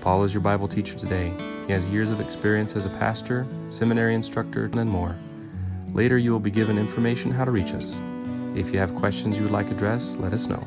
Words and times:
Paul 0.00 0.22
is 0.22 0.32
your 0.32 0.40
Bible 0.40 0.68
teacher 0.68 0.96
today. 0.96 1.32
He 1.66 1.72
has 1.72 1.90
years 1.90 2.10
of 2.10 2.20
experience 2.20 2.76
as 2.76 2.86
a 2.86 2.90
pastor, 2.90 3.46
seminary 3.68 4.14
instructor, 4.14 4.66
and 4.66 4.88
more. 4.88 5.16
Later, 5.92 6.18
you 6.18 6.30
will 6.30 6.40
be 6.40 6.52
given 6.52 6.78
information 6.78 7.32
how 7.32 7.44
to 7.44 7.50
reach 7.50 7.74
us. 7.74 7.98
If 8.54 8.72
you 8.72 8.78
have 8.78 8.94
questions 8.94 9.36
you 9.36 9.42
would 9.42 9.52
like 9.52 9.70
addressed, 9.70 10.20
let 10.20 10.32
us 10.32 10.46
know. 10.46 10.64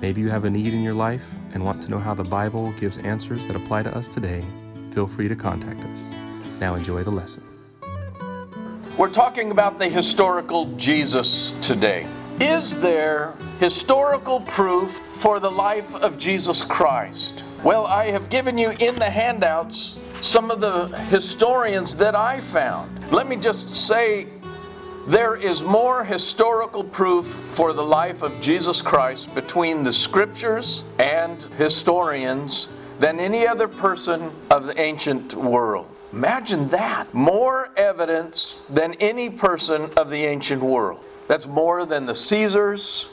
Maybe 0.00 0.20
you 0.20 0.28
have 0.28 0.44
a 0.44 0.50
need 0.50 0.74
in 0.74 0.82
your 0.82 0.94
life 0.94 1.34
and 1.54 1.64
want 1.64 1.82
to 1.82 1.90
know 1.90 1.98
how 1.98 2.14
the 2.14 2.24
Bible 2.24 2.72
gives 2.72 2.98
answers 2.98 3.46
that 3.46 3.54
apply 3.54 3.84
to 3.84 3.96
us 3.96 4.08
today. 4.08 4.44
Feel 4.90 5.06
free 5.06 5.28
to 5.28 5.36
contact 5.36 5.84
us. 5.84 6.08
Now, 6.58 6.74
enjoy 6.74 7.04
the 7.04 7.10
lesson. 7.10 7.44
We're 8.96 9.10
talking 9.10 9.52
about 9.52 9.78
the 9.78 9.88
historical 9.88 10.66
Jesus 10.76 11.52
today. 11.62 12.06
Is 12.40 12.76
there 12.80 13.34
historical 13.60 14.40
proof 14.40 15.00
for 15.18 15.38
the 15.38 15.50
life 15.50 15.94
of 15.96 16.18
Jesus 16.18 16.64
Christ? 16.64 17.37
Well, 17.64 17.86
I 17.86 18.10
have 18.12 18.30
given 18.30 18.56
you 18.56 18.70
in 18.78 18.98
the 19.00 19.10
handouts 19.10 19.94
some 20.20 20.50
of 20.50 20.60
the 20.60 20.86
historians 21.06 21.96
that 21.96 22.14
I 22.14 22.40
found. 22.40 23.10
Let 23.10 23.28
me 23.28 23.34
just 23.34 23.74
say 23.74 24.28
there 25.08 25.34
is 25.34 25.62
more 25.62 26.04
historical 26.04 26.84
proof 26.84 27.26
for 27.26 27.72
the 27.72 27.82
life 27.82 28.22
of 28.22 28.40
Jesus 28.40 28.80
Christ 28.80 29.34
between 29.34 29.82
the 29.82 29.92
scriptures 29.92 30.84
and 31.00 31.42
historians 31.58 32.68
than 33.00 33.18
any 33.18 33.46
other 33.46 33.66
person 33.66 34.30
of 34.50 34.66
the 34.66 34.80
ancient 34.80 35.34
world. 35.34 35.88
Imagine 36.12 36.68
that. 36.68 37.12
More 37.12 37.70
evidence 37.76 38.62
than 38.70 38.94
any 38.94 39.28
person 39.30 39.90
of 39.96 40.10
the 40.10 40.24
ancient 40.24 40.62
world. 40.62 41.00
That's 41.26 41.46
more 41.46 41.84
than 41.86 42.06
the 42.06 42.14
Caesars, 42.14 43.08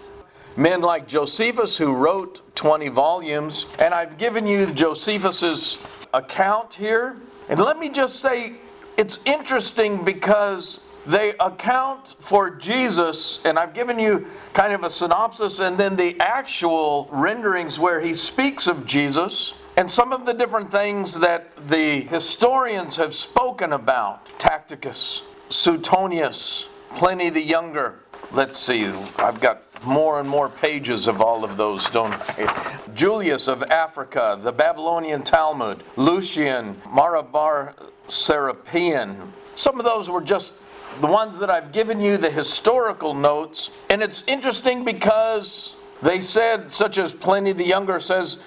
men 0.58 0.81
like 0.81 1.08
Josephus, 1.08 1.78
who 1.78 1.94
wrote 1.94 2.42
20 2.56 2.89
volumes. 2.89 3.66
And 3.80 3.94
I've 3.94 4.17
given 4.17 4.45
you 4.45 4.67
Josephus's 4.67 5.78
account 6.14 6.73
here. 6.73 7.17
And 7.50 7.59
let 7.59 7.78
me 7.78 7.89
just 7.89 8.20
say, 8.20 8.53
it's 8.97 9.20
interesting 9.25 10.03
because 10.03 10.80
they 11.06 11.34
account 11.39 12.16
for 12.20 12.50
Jesus, 12.50 13.39
and 13.44 13.59
I've 13.59 13.73
given 13.73 14.00
you 14.00 14.28
kind 14.53 14.73
of 14.73 14.84
a 14.84 14.89
synopsis 14.89 15.59
and 15.59 15.78
then 15.78 15.95
the 15.95 16.20
actual 16.20 17.08
renderings 17.12 17.78
where 17.78 18.02
he 18.02 18.16
speaks 18.16 18.67
of 18.67 18.86
Jesus. 18.86 19.53
And 19.78 19.92
some 19.92 20.14
of 20.14 20.25
the 20.25 20.34
different 20.34 20.72
things 20.72 21.14
that 21.19 21.52
the 21.69 22.02
historians 22.02 22.95
have 22.95 23.14
spoken 23.14 23.73
about 23.73 24.25
Tacitus, 24.40 25.22
Suetonius, 25.50 26.66
Pliny 26.95 27.30
the 27.30 27.42
Younger, 27.42 28.00
let's 28.31 28.58
see, 28.58 28.86
I've 29.17 29.42
got 29.42 29.64
more 29.84 30.20
and 30.20 30.28
more 30.30 30.50
pages 30.50 31.08
of 31.08 31.22
all 31.22 31.44
of 31.44 31.58
those, 31.58 31.90
don't 31.90 32.14
I? 32.14 32.80
Julius 32.94 33.48
of 33.48 33.64
Africa, 33.64 34.40
the 34.44 34.52
Babylonian 34.52 35.23
Talmud, 35.23 35.84
Lucian, 35.95 36.81
Mara 36.90 37.23
bar 37.23 37.76
Serapion. 38.08 39.31
Some 39.56 39.80
of 39.80 39.86
those 39.86 40.09
were 40.09 40.22
just 40.22 40.53
the 41.02 41.08
ones 41.08 41.38
that 41.40 41.50
I've 41.50 41.72
given 41.72 42.00
you, 42.00 42.18
the 42.18 42.31
historical 42.31 43.14
notes. 43.14 43.70
And 43.90 44.02
it's 44.02 44.23
interesting 44.28 44.86
because 44.86 45.76
they 46.02 46.22
said, 46.22 46.72
such 46.72 46.98
as 46.98 47.14
Pliny 47.14 47.53
the 47.53 47.66
Younger 47.66 48.00
says, 48.00 48.38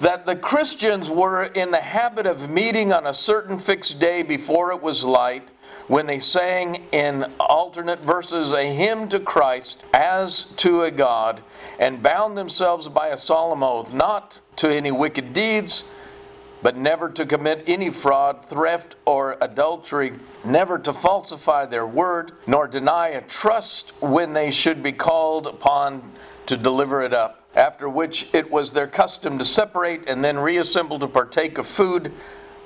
that 0.00 0.26
the 0.26 0.36
Christians 0.36 1.08
were 1.08 1.44
in 1.44 1.70
the 1.70 1.80
habit 1.80 2.26
of 2.26 2.50
meeting 2.50 2.92
on 2.92 3.06
a 3.06 3.14
certain 3.14 3.58
fixed 3.58 3.98
day 3.98 4.22
before 4.22 4.72
it 4.72 4.82
was 4.82 5.04
light 5.04 5.48
when 5.92 6.06
they 6.06 6.18
sang 6.18 6.86
in 6.92 7.22
alternate 7.38 8.00
verses 8.00 8.50
a 8.52 8.74
hymn 8.74 9.10
to 9.10 9.20
Christ 9.20 9.82
as 9.92 10.46
to 10.56 10.84
a 10.84 10.90
God, 10.90 11.42
and 11.78 12.02
bound 12.02 12.34
themselves 12.34 12.88
by 12.88 13.08
a 13.08 13.18
solemn 13.18 13.62
oath 13.62 13.92
not 13.92 14.40
to 14.56 14.74
any 14.74 14.90
wicked 14.90 15.34
deeds, 15.34 15.84
but 16.62 16.78
never 16.78 17.10
to 17.10 17.26
commit 17.26 17.62
any 17.66 17.90
fraud, 17.90 18.42
theft, 18.48 18.94
or 19.04 19.36
adultery, 19.42 20.14
never 20.46 20.78
to 20.78 20.94
falsify 20.94 21.66
their 21.66 21.86
word, 21.86 22.32
nor 22.46 22.66
deny 22.66 23.08
a 23.08 23.20
trust 23.20 23.92
when 24.00 24.32
they 24.32 24.50
should 24.50 24.82
be 24.82 24.92
called 24.92 25.46
upon 25.46 26.10
to 26.46 26.56
deliver 26.56 27.02
it 27.02 27.12
up. 27.12 27.44
After 27.54 27.86
which 27.86 28.28
it 28.32 28.50
was 28.50 28.72
their 28.72 28.88
custom 28.88 29.38
to 29.38 29.44
separate 29.44 30.08
and 30.08 30.24
then 30.24 30.38
reassemble 30.38 30.98
to 31.00 31.06
partake 31.06 31.58
of 31.58 31.66
food, 31.66 32.14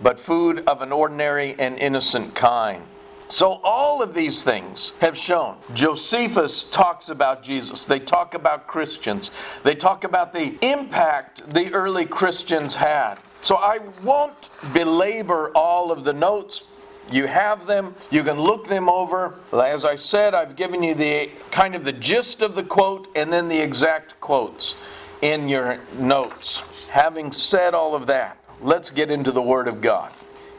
but 0.01 0.21
food 0.21 0.63
of 0.69 0.81
an 0.81 0.93
ordinary 0.93 1.57
and 1.59 1.77
innocent 1.77 2.33
kind. 2.37 2.85
So, 3.29 3.61
all 3.65 4.03
of 4.03 4.15
these 4.15 4.45
things 4.45 4.93
have 5.01 5.19
shown. 5.19 5.57
Josephus 5.75 6.65
talks 6.71 7.09
about 7.09 7.43
Jesus. 7.43 7.85
They 7.85 7.99
talk 7.99 8.35
about 8.35 8.69
Christians. 8.69 9.33
They 9.65 9.75
talk 9.75 10.05
about 10.05 10.33
the 10.33 10.57
impact 10.65 11.43
the 11.53 11.73
early 11.73 12.07
Christians 12.07 12.77
had. 12.77 13.17
So, 13.43 13.57
I 13.57 13.81
won't 14.05 14.49
belabor 14.73 15.51
all 15.57 15.91
of 15.91 16.05
the 16.05 16.13
notes. 16.13 16.63
You 17.11 17.27
have 17.27 17.67
them, 17.67 17.95
you 18.11 18.23
can 18.23 18.41
look 18.41 18.69
them 18.69 18.89
over. 18.89 19.35
As 19.53 19.85
I 19.85 19.97
said, 19.97 20.35
I've 20.35 20.55
given 20.55 20.83
you 20.83 20.95
the 20.95 21.31
kind 21.51 21.75
of 21.75 21.85
the 21.85 21.93
gist 21.93 22.43
of 22.43 22.55
the 22.55 22.65
quote 22.65 23.09
and 23.17 23.33
then 23.33 23.49
the 23.49 23.59
exact 23.59 24.21
quotes 24.21 24.77
in 25.23 25.49
your 25.49 25.79
notes. 25.99 26.63
Having 26.91 27.33
said 27.33 27.75
all 27.75 27.95
of 27.95 28.07
that, 28.07 28.39
let's 28.61 28.91
get 28.91 29.11
into 29.11 29.33
the 29.33 29.43
Word 29.43 29.67
of 29.69 29.81
God 29.81 30.13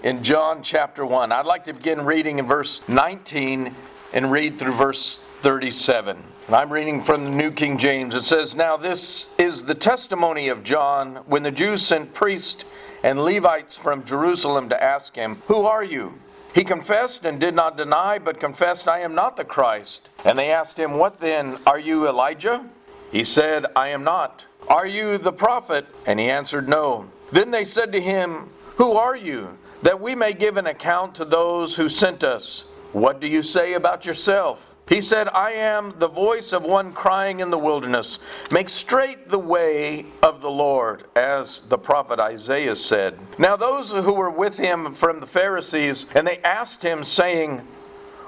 in 0.07 0.23
John 0.23 0.63
chapter 0.63 1.05
1. 1.05 1.33
I'd 1.33 1.45
like 1.45 1.65
to 1.65 1.73
begin 1.73 2.05
reading 2.05 2.39
in 2.39 2.47
verse 2.47 2.79
19 2.87 3.75
and 4.13 4.31
read 4.31 4.57
through 4.57 4.75
verse 4.75 5.19
37. 5.41 6.23
And 6.47 6.55
I'm 6.55 6.71
reading 6.71 7.03
from 7.03 7.25
the 7.25 7.29
New 7.29 7.51
King 7.51 7.77
James. 7.77 8.15
It 8.15 8.23
says, 8.23 8.55
Now 8.55 8.77
this 8.77 9.25
is 9.37 9.65
the 9.65 9.75
testimony 9.75 10.47
of 10.47 10.63
John 10.63 11.17
when 11.25 11.43
the 11.43 11.51
Jews 11.51 11.85
sent 11.85 12.13
priests 12.13 12.63
and 13.03 13.19
Levites 13.19 13.75
from 13.75 14.05
Jerusalem 14.05 14.69
to 14.69 14.81
ask 14.81 15.13
him, 15.13 15.41
Who 15.47 15.65
are 15.65 15.83
you? 15.83 16.13
He 16.55 16.63
confessed 16.63 17.25
and 17.25 17.37
did 17.37 17.53
not 17.53 17.75
deny, 17.75 18.17
but 18.17 18.39
confessed, 18.39 18.87
I 18.87 19.01
am 19.01 19.13
not 19.13 19.35
the 19.35 19.43
Christ. 19.43 20.07
And 20.23 20.39
they 20.39 20.51
asked 20.51 20.79
him, 20.79 20.93
What 20.93 21.19
then? 21.19 21.59
Are 21.67 21.79
you 21.79 22.07
Elijah? 22.07 22.65
He 23.11 23.25
said, 23.25 23.65
I 23.75 23.89
am 23.89 24.05
not. 24.05 24.45
Are 24.69 24.87
you 24.87 25.17
the 25.17 25.33
prophet? 25.33 25.85
And 26.05 26.17
he 26.17 26.29
answered, 26.29 26.69
No. 26.69 27.09
Then 27.33 27.51
they 27.51 27.65
said 27.65 27.91
to 27.91 27.99
him, 27.99 28.49
Who 28.77 28.93
are 28.93 29.17
you? 29.17 29.57
That 29.81 29.99
we 29.99 30.15
may 30.15 30.33
give 30.33 30.57
an 30.57 30.67
account 30.67 31.15
to 31.15 31.25
those 31.25 31.75
who 31.75 31.89
sent 31.89 32.23
us. 32.23 32.65
What 32.93 33.19
do 33.19 33.27
you 33.27 33.43
say 33.43 33.73
about 33.73 34.05
yourself? 34.05 34.59
He 34.87 35.01
said, 35.01 35.27
I 35.27 35.51
am 35.51 35.93
the 35.99 36.07
voice 36.07 36.53
of 36.53 36.63
one 36.63 36.93
crying 36.93 37.41
in 37.41 37.49
the 37.49 37.57
wilderness, 37.57 38.19
Make 38.51 38.69
straight 38.69 39.29
the 39.29 39.39
way 39.39 40.05
of 40.23 40.39
the 40.39 40.49
Lord, 40.49 41.03
as 41.17 41.61
the 41.67 41.77
prophet 41.77 42.19
Isaiah 42.19 42.75
said. 42.75 43.19
Now 43.37 43.57
those 43.57 43.91
who 43.91 44.13
were 44.13 44.29
with 44.29 44.55
him 44.55 44.93
from 44.93 45.19
the 45.19 45.27
Pharisees, 45.27 46.05
and 46.15 46.25
they 46.25 46.37
asked 46.39 46.81
him, 46.81 47.03
saying, 47.03 47.67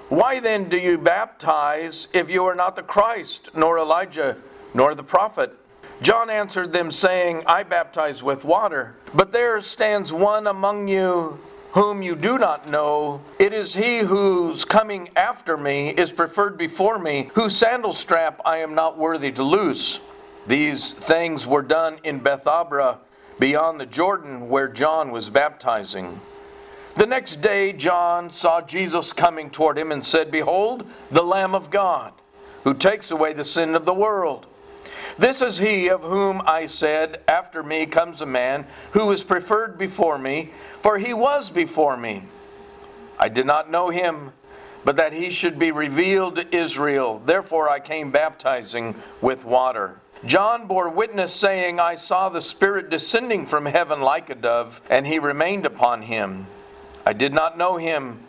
Why 0.10 0.42
then 0.42 0.68
do 0.68 0.78
you 0.78 0.98
baptize 0.98 2.10
if 2.12 2.30
you 2.30 2.44
are 2.44 2.56
not 2.56 2.76
the 2.76 2.84
Christ, 2.84 3.50
nor 3.56 3.80
Elijah, 3.80 4.36
nor 4.74 4.96
the 4.96 5.04
prophet? 5.04 5.56
John 6.02 6.30
answered 6.30 6.72
them, 6.72 6.92
saying, 6.92 7.44
I 7.46 7.64
baptize 7.64 8.24
with 8.24 8.46
water, 8.46 8.96
but 9.14 9.32
there 9.34 9.62
stands 9.62 10.14
one 10.14 10.48
among 10.48 10.88
you 10.88 11.40
whom 11.72 12.02
you 12.02 12.16
do 12.16 12.38
not 12.38 12.70
know. 12.70 13.22
It 13.38 13.54
is 13.54 13.74
he 13.74 14.00
whose 14.00 14.66
coming 14.66 15.10
after 15.16 15.58
me 15.58 15.90
is 15.90 16.12
preferred 16.12 16.58
before 16.58 16.98
me, 16.98 17.30
whose 17.36 17.56
sandal 17.56 17.94
strap 17.94 18.42
I 18.46 18.58
am 18.58 18.74
not 18.74 18.98
worthy 18.98 19.32
to 19.34 19.44
loose. 19.44 20.00
These 20.48 20.94
things 20.94 21.46
were 21.46 21.62
done 21.62 22.00
in 22.04 22.22
Bethabara, 22.22 22.98
beyond 23.40 23.80
the 23.80 23.86
Jordan, 23.86 24.50
where 24.50 24.68
John 24.68 25.12
was 25.12 25.30
baptizing. 25.30 26.20
The 26.96 27.06
next 27.06 27.42
day, 27.42 27.72
John 27.74 28.32
saw 28.32 28.62
Jesus 28.62 29.14
coming 29.14 29.50
toward 29.52 29.78
him 29.78 29.92
and 29.92 30.06
said, 30.06 30.32
Behold, 30.32 30.88
the 31.12 31.24
Lamb 31.24 31.54
of 31.54 31.70
God, 31.70 32.14
who 32.64 32.74
takes 32.74 33.12
away 33.12 33.34
the 33.34 33.46
sin 33.46 33.76
of 33.76 33.86
the 33.86 33.94
world. 33.94 34.48
This 35.18 35.42
is 35.42 35.58
he 35.58 35.90
of 35.90 36.02
whom 36.02 36.42
I 36.46 36.66
said, 36.66 37.22
After 37.28 37.64
me 37.64 37.86
comes 37.86 38.22
a 38.22 38.26
man 38.26 38.66
who 38.92 39.12
is 39.12 39.24
preferred 39.24 39.78
before 39.78 40.18
me, 40.18 40.52
for 40.82 40.98
he 40.98 41.14
was 41.14 41.50
before 41.50 41.98
me. 41.98 42.24
I 43.18 43.30
did 43.30 43.46
not 43.46 43.70
know 43.70 43.90
him, 43.90 44.32
but 44.86 44.96
that 44.96 45.14
he 45.14 45.32
should 45.32 45.60
be 45.60 45.72
revealed 45.72 46.36
to 46.36 46.56
Israel. 46.56 47.22
Therefore 47.26 47.70
I 47.70 47.80
came 47.80 48.12
baptizing 48.12 48.96
with 49.22 49.44
water. 49.44 50.00
John 50.26 50.68
bore 50.68 50.90
witness, 50.90 51.34
saying, 51.34 51.80
I 51.80 51.96
saw 51.96 52.30
the 52.30 52.42
Spirit 52.42 52.90
descending 52.90 53.46
from 53.46 53.66
heaven 53.66 54.02
like 54.02 54.30
a 54.30 54.36
dove, 54.36 54.80
and 54.90 55.08
he 55.08 55.20
remained 55.20 55.66
upon 55.66 56.02
him. 56.02 56.48
I 57.06 57.14
did 57.14 57.34
not 57.34 57.58
know 57.58 57.78
him 57.78 58.26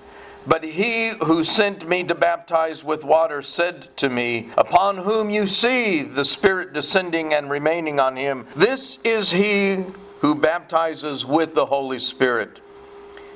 But 0.47 0.65
he 0.65 1.09
who 1.09 1.45
sent 1.45 1.87
me 1.87 2.05
to 2.05 2.15
baptize 2.15 2.83
with 2.83 3.05
water 3.05 3.43
said 3.43 3.95
to 3.99 4.09
me, 4.09 4.49
Upon 4.57 4.97
whom 4.97 5.29
you 5.29 5.47
see 5.47 6.03
the 6.03 6.25
Spirit 6.25 6.73
descending 6.73 7.35
and 7.35 7.51
remaining 7.51 8.01
on 8.01 8.17
him, 8.17 8.47
this 8.57 8.99
is 9.05 9.31
he 9.31 9.85
who 10.21 10.35
baptizes 10.35 11.27
with 11.27 11.55
the 11.55 11.67
Holy 11.67 11.99
Spirit. 11.99 12.61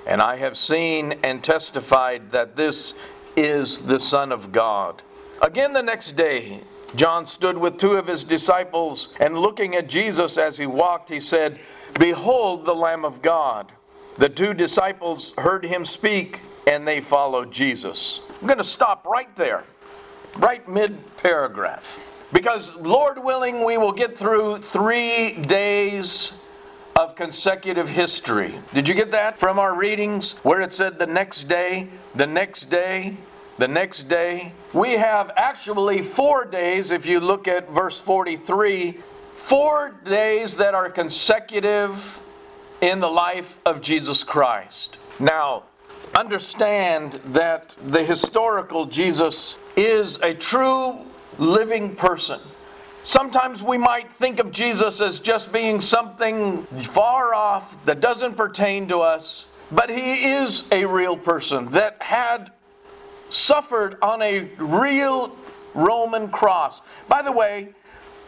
And 0.06 0.20
I 0.20 0.36
have 0.36 0.56
seen 0.56 1.18
and 1.22 1.44
testified 1.44 2.30
that 2.32 2.56
this 2.56 2.94
is 3.36 3.80
the 3.82 4.00
Son 4.00 4.32
of 4.32 4.52
God. 4.52 5.02
Again, 5.42 5.72
the 5.72 5.82
next 5.82 6.16
day, 6.16 6.62
John 6.94 7.26
stood 7.26 7.58
with 7.58 7.78
two 7.78 7.94
of 7.94 8.06
his 8.06 8.24
disciples, 8.24 9.08
and 9.20 9.36
looking 9.36 9.74
at 9.74 9.88
Jesus 9.88 10.38
as 10.38 10.56
he 10.56 10.66
walked, 10.66 11.10
he 11.10 11.20
said, 11.20 11.58
Behold 11.98 12.64
the 12.64 12.74
Lamb 12.74 13.04
of 13.04 13.20
God. 13.20 13.72
The 14.18 14.28
two 14.28 14.54
disciples 14.54 15.34
heard 15.36 15.64
him 15.64 15.84
speak 15.84 16.40
and 16.66 16.86
they 16.86 17.00
followed 17.00 17.52
Jesus. 17.52 18.20
I'm 18.40 18.46
going 18.46 18.58
to 18.58 18.64
stop 18.64 19.06
right 19.06 19.34
there, 19.36 19.64
right 20.36 20.66
mid 20.68 20.98
paragraph. 21.16 21.84
Because, 22.32 22.74
Lord 22.74 23.22
willing, 23.22 23.64
we 23.64 23.78
will 23.78 23.92
get 23.92 24.18
through 24.18 24.58
three 24.58 25.34
days 25.42 26.32
of 26.98 27.14
consecutive 27.16 27.88
history. 27.88 28.58
Did 28.72 28.88
you 28.88 28.94
get 28.94 29.10
that 29.12 29.38
from 29.38 29.58
our 29.58 29.74
readings 29.74 30.32
where 30.42 30.60
it 30.60 30.72
said 30.72 30.98
the 30.98 31.06
next 31.06 31.48
day, 31.48 31.88
the 32.14 32.26
next 32.26 32.70
day, 32.70 33.16
the 33.58 33.68
next 33.68 34.08
day? 34.08 34.52
We 34.72 34.92
have 34.92 35.30
actually 35.36 36.02
four 36.02 36.44
days, 36.44 36.90
if 36.90 37.06
you 37.06 37.20
look 37.20 37.46
at 37.46 37.70
verse 37.70 37.98
43, 37.98 38.98
four 39.44 39.94
days 40.04 40.56
that 40.56 40.74
are 40.74 40.90
consecutive 40.90 42.02
in 42.80 43.00
the 43.00 43.08
life 43.08 43.58
of 43.66 43.80
Jesus 43.80 44.22
Christ. 44.22 44.96
Now, 45.18 45.64
understand 46.18 47.20
that 47.26 47.74
the 47.88 48.02
historical 48.02 48.86
Jesus 48.86 49.56
is 49.76 50.18
a 50.22 50.34
true 50.34 50.98
living 51.38 51.96
person. 51.96 52.40
Sometimes 53.02 53.62
we 53.62 53.76
might 53.76 54.10
think 54.18 54.38
of 54.38 54.50
Jesus 54.50 55.00
as 55.00 55.20
just 55.20 55.52
being 55.52 55.80
something 55.80 56.66
far 56.92 57.34
off 57.34 57.74
that 57.84 58.00
doesn't 58.00 58.36
pertain 58.36 58.88
to 58.88 58.98
us, 58.98 59.46
but 59.72 59.90
he 59.90 60.32
is 60.32 60.62
a 60.72 60.84
real 60.84 61.16
person 61.16 61.70
that 61.72 62.00
had 62.00 62.50
suffered 63.28 63.98
on 64.00 64.22
a 64.22 64.50
real 64.58 65.36
Roman 65.74 66.28
cross. 66.28 66.80
By 67.08 67.20
the 67.22 67.32
way, 67.32 67.74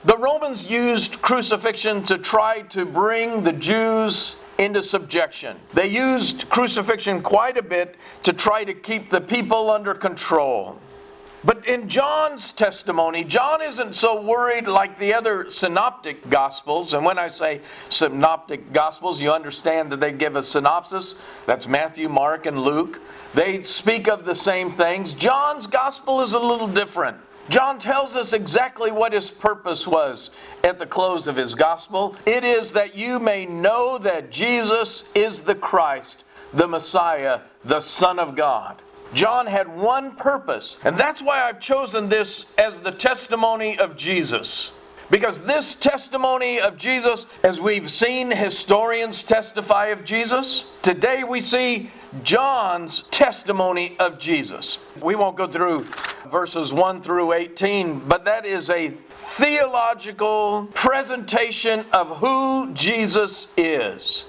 the 0.04 0.16
Romans 0.18 0.66
used 0.66 1.22
crucifixion 1.22 2.02
to 2.04 2.18
try 2.18 2.62
to 2.62 2.84
bring 2.84 3.42
the 3.42 3.52
Jews 3.52 4.34
into 4.58 4.82
subjection. 4.82 5.58
They 5.74 5.86
used 5.86 6.48
crucifixion 6.48 7.22
quite 7.22 7.56
a 7.56 7.62
bit 7.62 7.96
to 8.22 8.32
try 8.32 8.64
to 8.64 8.74
keep 8.74 9.10
the 9.10 9.20
people 9.20 9.70
under 9.70 9.94
control. 9.94 10.78
But 11.44 11.64
in 11.68 11.88
John's 11.88 12.50
testimony, 12.50 13.22
John 13.22 13.62
isn't 13.62 13.94
so 13.94 14.20
worried 14.20 14.66
like 14.66 14.98
the 14.98 15.14
other 15.14 15.48
synoptic 15.48 16.28
gospels. 16.28 16.92
And 16.92 17.04
when 17.04 17.18
I 17.18 17.28
say 17.28 17.60
synoptic 17.88 18.72
gospels, 18.72 19.20
you 19.20 19.30
understand 19.30 19.92
that 19.92 20.00
they 20.00 20.10
give 20.10 20.34
a 20.34 20.42
synopsis. 20.42 21.14
That's 21.46 21.68
Matthew, 21.68 22.08
Mark, 22.08 22.46
and 22.46 22.62
Luke. 22.62 23.00
They 23.34 23.62
speak 23.62 24.08
of 24.08 24.24
the 24.24 24.34
same 24.34 24.76
things. 24.76 25.14
John's 25.14 25.68
gospel 25.68 26.20
is 26.20 26.32
a 26.32 26.38
little 26.38 26.66
different. 26.66 27.18
John 27.48 27.78
tells 27.78 28.16
us 28.16 28.32
exactly 28.32 28.90
what 28.90 29.12
his 29.12 29.30
purpose 29.30 29.86
was 29.86 30.30
at 30.64 30.78
the 30.78 30.86
close 30.86 31.28
of 31.28 31.36
his 31.36 31.54
gospel. 31.54 32.16
It 32.26 32.42
is 32.42 32.72
that 32.72 32.96
you 32.96 33.20
may 33.20 33.46
know 33.46 33.98
that 33.98 34.30
Jesus 34.30 35.04
is 35.14 35.40
the 35.42 35.54
Christ, 35.54 36.24
the 36.52 36.66
Messiah, 36.66 37.40
the 37.64 37.80
Son 37.80 38.18
of 38.18 38.34
God. 38.34 38.82
John 39.14 39.46
had 39.46 39.68
one 39.68 40.16
purpose, 40.16 40.78
and 40.82 40.98
that's 40.98 41.22
why 41.22 41.42
I've 41.42 41.60
chosen 41.60 42.08
this 42.08 42.46
as 42.58 42.80
the 42.80 42.90
testimony 42.90 43.78
of 43.78 43.96
Jesus. 43.96 44.72
Because 45.08 45.40
this 45.42 45.74
testimony 45.74 46.60
of 46.60 46.76
Jesus, 46.76 47.26
as 47.44 47.60
we've 47.60 47.90
seen 47.90 48.28
historians 48.30 49.22
testify 49.22 49.86
of 49.86 50.04
Jesus, 50.04 50.64
today 50.82 51.22
we 51.22 51.40
see 51.40 51.92
John's 52.22 53.04
testimony 53.10 53.96
of 53.98 54.18
Jesus. 54.18 54.78
We 55.02 55.14
won't 55.14 55.36
go 55.36 55.46
through 55.46 55.86
verses 56.30 56.72
1 56.72 57.02
through 57.02 57.32
18, 57.32 58.08
but 58.08 58.24
that 58.24 58.46
is 58.46 58.70
a 58.70 58.94
theological 59.36 60.68
presentation 60.74 61.84
of 61.92 62.18
who 62.18 62.72
Jesus 62.74 63.48
is. 63.56 64.26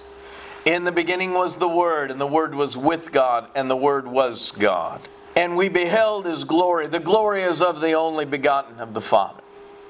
In 0.66 0.84
the 0.84 0.92
beginning 0.92 1.34
was 1.34 1.56
the 1.56 1.68
Word, 1.68 2.12
and 2.12 2.20
the 2.20 2.28
Word 2.28 2.54
was 2.54 2.76
with 2.76 3.12
God, 3.12 3.50
and 3.56 3.70
the 3.70 3.76
Word 3.76 4.08
was 4.08 4.52
God. 4.60 5.08
And 5.36 5.56
we 5.56 5.70
beheld 5.70 6.26
His 6.26 6.44
glory. 6.44 6.88
The 6.88 7.00
glory 7.00 7.44
is 7.44 7.62
of 7.62 7.80
the 7.80 7.94
only 7.94 8.26
begotten 8.26 8.80
of 8.80 8.94
the 8.94 9.02
Father. 9.02 9.42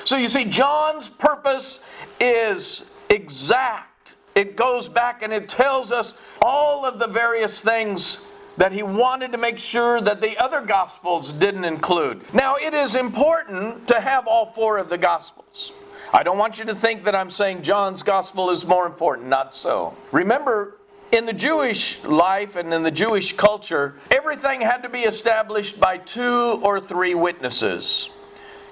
So 0.04 0.18
you 0.18 0.30
see, 0.30 0.46
John's 0.46 1.10
purpose 1.10 1.80
is 2.20 2.84
exact. 3.10 3.90
It 4.38 4.56
goes 4.56 4.88
back 4.88 5.24
and 5.24 5.34
it 5.34 5.50
tells 5.50 5.92
us 5.92 6.14
all 6.44 6.86
of 6.86 7.00
the 7.00 7.08
various 7.08 7.60
things 7.60 8.20
that 8.58 8.72
he 8.72 8.84
wanted 8.84 9.32
to 9.32 9.38
make 9.40 9.58
sure 9.58 10.00
that 10.00 10.22
the 10.22 10.38
other 10.38 10.62
gospels 10.62 11.34
didn't 11.34 11.66
include. 11.66 12.22
Now, 12.36 12.56
it 12.56 12.76
is 12.76 12.94
important 12.94 13.88
to 13.88 14.00
have 14.00 14.28
all 14.28 14.52
four 14.54 14.78
of 14.78 14.90
the 14.90 14.98
gospels. 14.98 15.72
I 16.14 16.22
don't 16.22 16.38
want 16.38 16.60
you 16.60 16.66
to 16.66 16.76
think 16.76 17.04
that 17.06 17.16
I'm 17.16 17.32
saying 17.32 17.64
John's 17.64 18.04
gospel 18.04 18.52
is 18.52 18.64
more 18.64 18.86
important. 18.86 19.28
Not 19.28 19.56
so. 19.56 19.98
Remember, 20.12 20.78
in 21.12 21.26
the 21.26 21.34
Jewish 21.34 21.98
life 22.04 22.58
and 22.58 22.72
in 22.72 22.84
the 22.84 22.92
Jewish 22.92 23.34
culture, 23.34 23.96
everything 24.12 24.62
had 24.62 24.84
to 24.84 24.90
be 24.90 25.02
established 25.02 25.80
by 25.80 25.98
two 25.98 26.60
or 26.62 26.80
three 26.80 27.16
witnesses. 27.16 28.12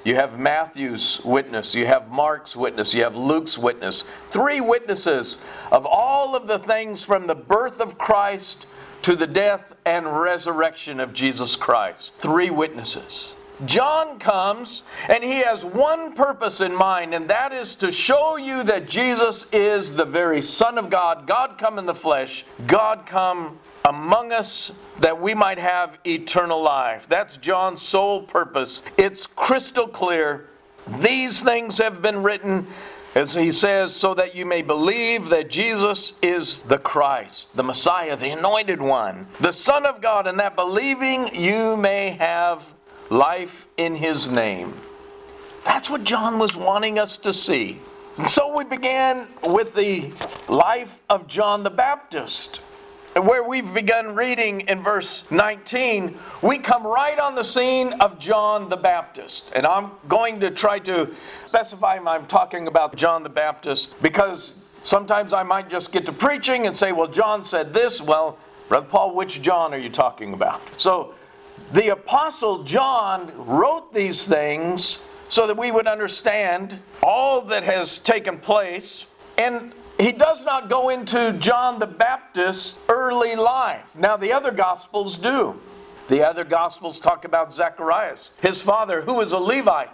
You 0.06 0.14
have 0.14 0.38
Matthew's 0.38 1.20
witness, 1.26 1.74
you 1.74 1.88
have 1.88 2.12
Mark's 2.12 2.56
witness, 2.56 2.94
you 2.94 3.02
have 3.02 3.16
Luke's 3.16 3.58
witness. 3.58 4.04
Three 4.30 4.62
witnesses 4.62 5.38
of 5.72 5.88
all 5.88 6.36
of 6.36 6.46
the 6.46 6.60
things 6.60 7.04
from 7.04 7.26
the 7.26 7.34
birth 7.34 7.80
of 7.80 7.98
Christ 7.98 8.68
to 9.02 9.16
the 9.16 9.26
death 9.26 9.74
and 9.84 10.06
resurrection 10.22 11.00
of 11.00 11.12
Jesus 11.12 11.56
Christ. 11.56 12.14
Three 12.20 12.52
witnesses. 12.52 13.34
John 13.66 14.20
comes 14.20 14.84
and 15.10 15.24
he 15.24 15.40
has 15.40 15.66
one 15.66 16.14
purpose 16.14 16.62
in 16.62 16.76
mind, 16.76 17.16
and 17.16 17.28
that 17.32 17.52
is 17.52 17.74
to 17.78 17.92
show 17.92 18.38
you 18.38 18.64
that 18.64 18.88
Jesus 18.88 19.48
is 19.52 19.92
the 19.92 20.06
very 20.06 20.44
Son 20.44 20.78
of 20.78 20.92
God, 20.92 21.26
God 21.26 21.58
come 21.58 21.80
in 21.80 21.88
the 21.88 21.96
flesh, 21.96 22.46
God 22.68 23.08
come 23.08 23.58
among 23.86 24.32
us 24.32 24.72
that 25.00 25.20
we 25.20 25.34
might 25.34 25.60
have 25.60 25.98
eternal 26.06 26.62
life. 26.62 27.06
That's 27.08 27.38
John's 27.38 27.82
sole 27.82 28.24
purpose. 28.24 28.82
It's 28.98 29.28
crystal 29.28 29.88
clear. 29.88 30.50
These 31.00 31.42
things 31.42 31.78
have 31.78 32.02
been 32.02 32.24
written, 32.24 32.68
as 33.14 33.34
he 33.34 33.52
says, 33.52 33.94
so 33.94 34.14
that 34.16 34.36
you 34.36 34.46
may 34.46 34.62
believe 34.62 35.30
that 35.30 35.50
Jesus 35.50 36.14
is 36.22 36.64
the 36.64 36.78
Christ, 36.78 37.50
the 37.56 37.64
Messiah, 37.64 38.18
the 38.18 38.30
anointed 38.30 38.82
one, 38.82 39.28
the 39.40 39.52
Son 39.52 39.86
of 39.86 40.02
God, 40.02 40.28
and 40.28 40.40
that 40.40 40.56
believing 40.56 41.34
you 41.36 41.78
may 41.78 42.12
have 42.12 42.64
life 43.10 43.66
in 43.78 43.96
his 43.96 44.28
name. 44.28 44.74
That's 45.64 45.90
what 45.90 46.04
John 46.04 46.40
was 46.40 46.56
wanting 46.56 47.00
us 47.00 47.18
to 47.18 47.34
see. 47.34 47.82
And 48.18 48.30
so 48.30 48.56
we 48.56 48.64
began 48.64 49.28
with 49.44 49.74
the 49.76 50.12
life 50.48 51.00
of 51.10 51.28
John 51.28 51.64
the 51.64 51.70
Baptist 51.70 52.62
where 53.22 53.44
we've 53.44 53.74
begun 53.74 54.14
reading 54.14 54.62
in 54.62 54.84
verse 54.84 55.24
19, 55.32 56.18
we 56.42 56.60
come 56.60 56.86
right 56.86 57.18
on 57.18 57.34
the 57.34 57.44
scene 57.44 57.94
of 58.02 58.20
John 58.20 58.68
the 58.70 58.76
Baptist. 58.76 59.50
And 59.56 59.66
I'm 59.66 59.92
going 60.10 60.40
to 60.42 60.52
try 60.52 60.80
to 60.80 61.14
specify 61.48 61.96
I'm 61.96 62.28
talking 62.28 62.68
about 62.68 62.98
John 62.98 63.24
the 63.24 63.30
Baptist 63.30 63.94
because 64.02 64.54
sometimes 64.82 65.32
I 65.32 65.44
might 65.44 65.70
just 65.70 65.94
get 65.94 66.06
to 66.08 66.12
preaching 66.12 66.68
and 66.68 66.76
say, 66.76 66.92
well, 66.92 67.08
John 67.08 67.46
said 67.46 67.74
this. 67.74 68.02
Well, 68.02 68.38
Brother 68.68 68.88
Paul, 68.88 69.16
which 69.16 69.42
John 69.42 69.74
are 69.74 69.78
you 69.78 69.90
talking 69.90 70.34
about? 70.34 70.62
So 70.76 71.16
the 71.72 71.94
Apostle 71.94 72.66
John 72.66 73.32
wrote 73.48 73.94
these 73.94 74.26
things 74.26 75.00
so 75.30 75.48
that 75.48 75.58
we 75.58 75.72
would 75.72 75.88
understand 75.88 76.80
all 77.02 77.40
that 77.42 77.64
has 77.64 78.00
taken 78.00 78.40
place. 78.40 79.06
And 79.38 79.74
he 79.98 80.12
does 80.12 80.44
not 80.44 80.70
go 80.70 80.90
into 80.90 81.34
John 81.34 81.80
the 81.80 81.88
Baptist's 81.88 82.76
early 82.90 83.36
life. 83.36 83.86
Now, 83.96 84.18
the 84.18 84.34
other 84.34 84.52
Gospels 84.52 85.18
do. 85.18 85.60
The 86.08 86.22
other 86.22 86.44
Gospels 86.44 87.00
talk 87.00 87.26
about 87.26 87.52
Zacharias, 87.52 88.32
his 88.42 88.62
father, 88.62 89.02
who 89.02 89.14
was 89.14 89.32
a 89.34 89.38
Levite. 89.38 89.90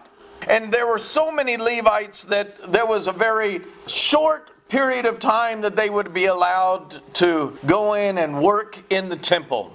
And 0.48 0.74
there 0.74 0.88
were 0.88 1.00
so 1.00 1.32
many 1.32 1.56
Levites 1.56 2.24
that 2.26 2.72
there 2.72 2.86
was 2.86 3.08
a 3.08 3.12
very 3.12 3.62
short 3.88 4.50
period 4.70 5.06
of 5.06 5.20
time 5.20 5.62
that 5.62 5.76
they 5.76 5.90
would 5.90 6.14
be 6.14 6.26
allowed 6.26 7.02
to 7.16 7.58
go 7.66 7.94
in 7.94 8.18
and 8.18 8.42
work 8.42 8.80
in 8.90 9.08
the 9.08 9.18
temple. 9.18 9.72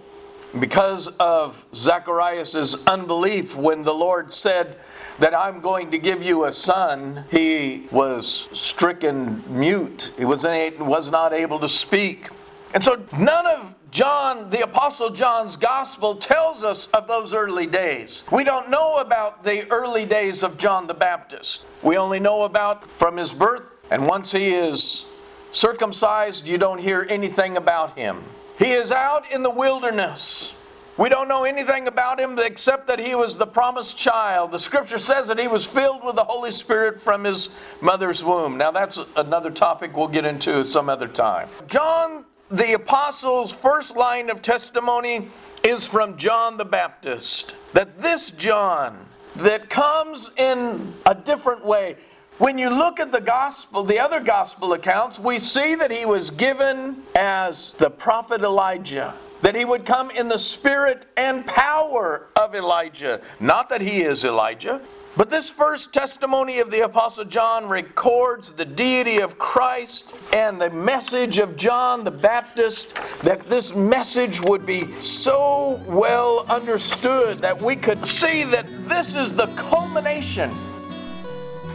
Because 0.58 1.08
of 1.20 1.64
Zacharias' 1.74 2.74
unbelief, 2.86 3.54
when 3.54 3.82
the 3.82 3.94
Lord 3.94 4.32
said, 4.32 4.78
that 5.18 5.34
I'm 5.34 5.60
going 5.60 5.90
to 5.90 5.98
give 5.98 6.22
you 6.22 6.44
a 6.44 6.52
son, 6.52 7.24
he 7.30 7.88
was 7.90 8.48
stricken 8.52 9.42
mute. 9.48 10.12
He 10.16 10.24
was, 10.24 10.44
was 10.44 11.10
not 11.10 11.32
able 11.32 11.58
to 11.60 11.68
speak. 11.68 12.28
And 12.74 12.84
so 12.84 13.02
none 13.18 13.46
of 13.46 13.74
John, 13.90 14.50
the 14.50 14.60
Apostle 14.60 15.10
John's 15.10 15.56
gospel, 15.56 16.16
tells 16.16 16.62
us 16.62 16.88
of 16.92 17.08
those 17.08 17.32
early 17.32 17.66
days. 17.66 18.24
We 18.30 18.44
don't 18.44 18.68
know 18.68 18.98
about 18.98 19.42
the 19.42 19.66
early 19.70 20.04
days 20.04 20.42
of 20.42 20.58
John 20.58 20.86
the 20.86 20.94
Baptist. 20.94 21.62
We 21.82 21.96
only 21.96 22.20
know 22.20 22.42
about 22.42 22.84
from 22.98 23.16
his 23.16 23.32
birth, 23.32 23.62
and 23.90 24.06
once 24.06 24.30
he 24.30 24.48
is 24.48 25.06
circumcised, 25.50 26.46
you 26.46 26.58
don't 26.58 26.78
hear 26.78 27.06
anything 27.08 27.56
about 27.56 27.96
him. 27.96 28.22
He 28.58 28.72
is 28.72 28.90
out 28.90 29.30
in 29.30 29.42
the 29.42 29.50
wilderness. 29.50 30.52
We 30.98 31.10
don't 31.10 31.28
know 31.28 31.44
anything 31.44 31.88
about 31.88 32.18
him 32.18 32.38
except 32.38 32.86
that 32.86 32.98
he 32.98 33.14
was 33.14 33.36
the 33.36 33.46
promised 33.46 33.98
child. 33.98 34.50
The 34.50 34.58
scripture 34.58 34.98
says 34.98 35.28
that 35.28 35.38
he 35.38 35.46
was 35.46 35.66
filled 35.66 36.02
with 36.02 36.16
the 36.16 36.24
Holy 36.24 36.52
Spirit 36.52 37.02
from 37.02 37.24
his 37.24 37.50
mother's 37.82 38.24
womb. 38.24 38.56
Now, 38.56 38.70
that's 38.70 38.98
another 39.16 39.50
topic 39.50 39.94
we'll 39.94 40.08
get 40.08 40.24
into 40.24 40.66
some 40.66 40.88
other 40.88 41.08
time. 41.08 41.48
John 41.68 42.24
the 42.50 42.74
apostle's 42.74 43.52
first 43.52 43.96
line 43.96 44.30
of 44.30 44.40
testimony 44.40 45.28
is 45.64 45.86
from 45.86 46.16
John 46.16 46.56
the 46.56 46.64
Baptist. 46.64 47.54
That 47.72 48.00
this 48.00 48.30
John 48.30 49.04
that 49.36 49.68
comes 49.68 50.30
in 50.36 50.94
a 51.06 51.14
different 51.14 51.64
way. 51.64 51.96
When 52.38 52.56
you 52.56 52.70
look 52.70 53.00
at 53.00 53.10
the 53.10 53.20
gospel, 53.20 53.82
the 53.82 53.98
other 53.98 54.20
gospel 54.20 54.74
accounts, 54.74 55.18
we 55.18 55.38
see 55.38 55.74
that 55.74 55.90
he 55.90 56.04
was 56.04 56.30
given 56.30 57.02
as 57.16 57.74
the 57.78 57.90
prophet 57.90 58.42
Elijah 58.42 59.14
that 59.42 59.54
he 59.54 59.64
would 59.64 59.86
come 59.86 60.10
in 60.10 60.28
the 60.28 60.38
spirit 60.38 61.06
and 61.16 61.46
power 61.46 62.28
of 62.36 62.54
Elijah. 62.54 63.20
Not 63.40 63.68
that 63.68 63.80
he 63.80 64.02
is 64.02 64.24
Elijah, 64.24 64.80
but 65.16 65.30
this 65.30 65.48
first 65.48 65.94
testimony 65.94 66.58
of 66.58 66.70
the 66.70 66.84
Apostle 66.84 67.24
John 67.24 67.66
records 67.66 68.52
the 68.52 68.66
deity 68.66 69.18
of 69.18 69.38
Christ 69.38 70.12
and 70.34 70.60
the 70.60 70.68
message 70.68 71.38
of 71.38 71.56
John 71.56 72.04
the 72.04 72.10
Baptist, 72.10 72.94
that 73.22 73.48
this 73.48 73.74
message 73.74 74.42
would 74.42 74.66
be 74.66 75.00
so 75.00 75.80
well 75.86 76.44
understood 76.50 77.38
that 77.40 77.60
we 77.60 77.76
could 77.76 78.06
see 78.06 78.44
that 78.44 78.66
this 78.88 79.16
is 79.16 79.32
the 79.32 79.46
culmination 79.56 80.50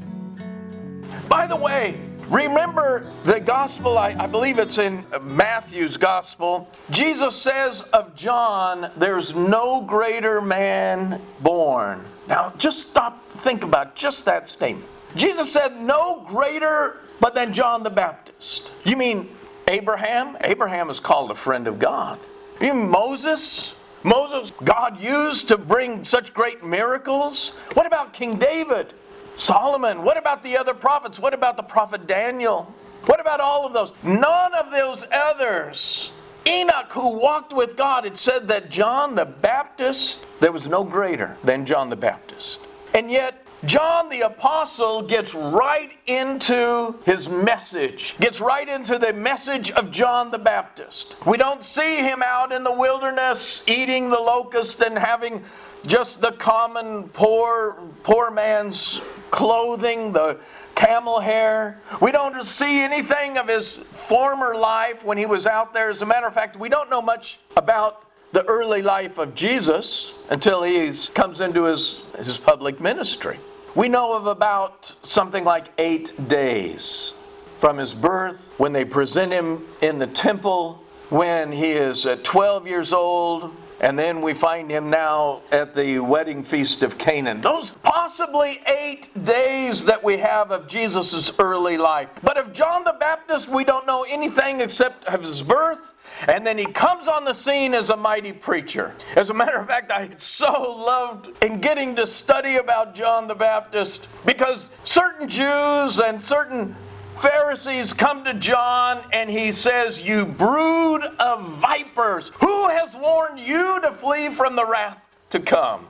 By 1.28 1.46
the 1.46 1.56
way, 1.56 2.00
remember 2.28 3.10
the 3.24 3.38
gospel, 3.38 3.98
I, 3.98 4.16
I, 4.18 4.26
believe 4.26 4.58
it's 4.58 4.78
in 4.78 5.04
Matthew's 5.22 5.98
gospel. 5.98 6.70
Jesus 6.90 7.36
says 7.36 7.82
of 7.92 8.14
John, 8.14 8.90
there's 8.96 9.34
no 9.34 9.82
greater 9.82 10.40
man 10.40 11.20
born. 11.40 12.06
Now, 12.26 12.54
just 12.56 12.88
stop, 12.88 13.22
think 13.42 13.62
about 13.62 13.94
just 13.94 14.24
that 14.24 14.48
statement. 14.48 14.86
Jesus 15.16 15.52
said, 15.52 15.80
no 15.80 16.24
greater 16.28 17.00
but 17.20 17.34
than 17.34 17.52
John 17.52 17.82
the 17.82 17.90
Baptist. 17.90 18.72
You 18.84 18.96
mean 18.96 19.28
Abraham? 19.68 20.36
Abraham 20.42 20.88
is 20.88 21.00
called 21.00 21.30
a 21.30 21.34
friend 21.34 21.66
of 21.66 21.78
God. 21.78 22.18
You 22.60 22.72
mean 22.72 22.88
Moses? 22.88 23.74
Moses, 24.02 24.52
God 24.64 25.00
used 25.00 25.48
to 25.48 25.58
bring 25.58 26.04
such 26.04 26.32
great 26.32 26.64
miracles? 26.64 27.52
What 27.74 27.84
about 27.84 28.12
King 28.14 28.38
David? 28.38 28.94
Solomon? 29.38 30.02
What 30.02 30.16
about 30.16 30.42
the 30.42 30.58
other 30.58 30.74
prophets? 30.74 31.18
What 31.18 31.32
about 31.32 31.56
the 31.56 31.62
prophet 31.62 32.06
Daniel? 32.06 32.72
What 33.06 33.20
about 33.20 33.40
all 33.40 33.64
of 33.64 33.72
those? 33.72 33.92
None 34.02 34.54
of 34.54 34.70
those 34.70 35.04
others. 35.12 36.10
Enoch, 36.46 36.90
who 36.90 37.08
walked 37.08 37.52
with 37.52 37.76
God, 37.76 38.04
it 38.04 38.16
said 38.16 38.48
that 38.48 38.70
John 38.70 39.14
the 39.14 39.24
Baptist, 39.24 40.20
there 40.40 40.52
was 40.52 40.66
no 40.66 40.82
greater 40.82 41.36
than 41.44 41.64
John 41.64 41.88
the 41.88 41.96
Baptist. 41.96 42.60
And 42.94 43.10
yet, 43.10 43.44
John 43.64 44.08
the 44.08 44.20
Apostle 44.20 45.02
gets 45.02 45.34
right 45.34 45.96
into 46.06 46.94
his 47.04 47.28
message, 47.28 48.14
gets 48.20 48.40
right 48.40 48.68
into 48.68 48.98
the 48.98 49.12
message 49.12 49.72
of 49.72 49.90
John 49.90 50.30
the 50.30 50.38
Baptist. 50.38 51.16
We 51.26 51.36
don't 51.36 51.64
see 51.64 51.96
him 51.96 52.22
out 52.22 52.52
in 52.52 52.62
the 52.62 52.72
wilderness 52.72 53.64
eating 53.66 54.08
the 54.08 54.18
locust 54.18 54.80
and 54.80 54.96
having 54.96 55.44
just 55.86 56.20
the 56.20 56.32
common 56.32 57.08
poor 57.10 57.76
poor 58.02 58.30
man's 58.30 59.00
clothing, 59.30 60.12
the 60.12 60.38
camel 60.74 61.20
hair. 61.20 61.80
We 62.00 62.12
don't 62.12 62.44
see 62.44 62.80
anything 62.80 63.36
of 63.36 63.48
his 63.48 63.78
former 64.08 64.56
life 64.56 65.04
when 65.04 65.18
he 65.18 65.26
was 65.26 65.46
out 65.46 65.72
there. 65.72 65.90
As 65.90 66.02
a 66.02 66.06
matter 66.06 66.26
of 66.26 66.34
fact, 66.34 66.56
we 66.56 66.68
don't 66.68 66.88
know 66.88 67.02
much 67.02 67.38
about 67.56 68.04
the 68.32 68.44
early 68.44 68.82
life 68.82 69.18
of 69.18 69.34
Jesus 69.34 70.14
until 70.30 70.62
he 70.62 70.92
comes 71.14 71.40
into 71.40 71.64
his, 71.64 71.96
his 72.18 72.36
public 72.36 72.80
ministry. 72.80 73.40
We 73.74 73.88
know 73.88 74.12
of 74.12 74.26
about 74.26 74.92
something 75.02 75.44
like 75.44 75.68
eight 75.78 76.28
days 76.28 77.12
from 77.58 77.78
his 77.78 77.92
birth, 77.94 78.38
when 78.56 78.72
they 78.72 78.84
present 78.84 79.32
him 79.32 79.66
in 79.82 79.98
the 79.98 80.06
temple, 80.06 80.82
when 81.10 81.50
he 81.50 81.72
is 81.72 82.06
uh, 82.06 82.16
12 82.22 82.66
years 82.66 82.92
old, 82.92 83.52
and 83.80 83.98
then 83.98 84.20
we 84.20 84.34
find 84.34 84.70
him 84.70 84.90
now 84.90 85.42
at 85.52 85.74
the 85.74 85.98
wedding 85.98 86.42
feast 86.42 86.82
of 86.82 86.98
Cana. 86.98 87.40
Those 87.40 87.72
possibly 87.82 88.60
eight 88.66 89.24
days 89.24 89.84
that 89.84 90.02
we 90.02 90.18
have 90.18 90.50
of 90.50 90.66
Jesus' 90.66 91.30
early 91.38 91.78
life. 91.78 92.08
But 92.22 92.36
of 92.36 92.52
John 92.52 92.84
the 92.84 92.96
Baptist, 92.98 93.48
we 93.48 93.64
don't 93.64 93.86
know 93.86 94.02
anything 94.02 94.60
except 94.60 95.04
of 95.06 95.22
his 95.22 95.42
birth. 95.42 95.78
And 96.26 96.44
then 96.44 96.58
he 96.58 96.64
comes 96.64 97.06
on 97.06 97.24
the 97.24 97.34
scene 97.34 97.74
as 97.74 97.90
a 97.90 97.96
mighty 97.96 98.32
preacher. 98.32 98.94
As 99.14 99.30
a 99.30 99.34
matter 99.34 99.58
of 99.58 99.66
fact, 99.66 99.92
I 99.92 100.10
so 100.18 100.50
loved 100.50 101.30
in 101.44 101.60
getting 101.60 101.94
to 101.96 102.06
study 102.06 102.56
about 102.56 102.94
John 102.94 103.28
the 103.28 103.34
Baptist 103.34 104.08
because 104.24 104.70
certain 104.82 105.28
Jews 105.28 106.00
and 106.00 106.22
certain 106.22 106.74
Pharisees 107.20 107.92
come 107.92 108.24
to 108.24 108.34
John 108.34 109.02
and 109.12 109.28
he 109.28 109.50
says, 109.50 110.00
You 110.00 110.24
brood 110.24 111.02
of 111.18 111.48
vipers, 111.58 112.30
who 112.40 112.68
has 112.68 112.94
warned 112.94 113.40
you 113.40 113.80
to 113.80 113.90
flee 113.92 114.30
from 114.30 114.54
the 114.54 114.64
wrath 114.64 114.98
to 115.30 115.40
come? 115.40 115.88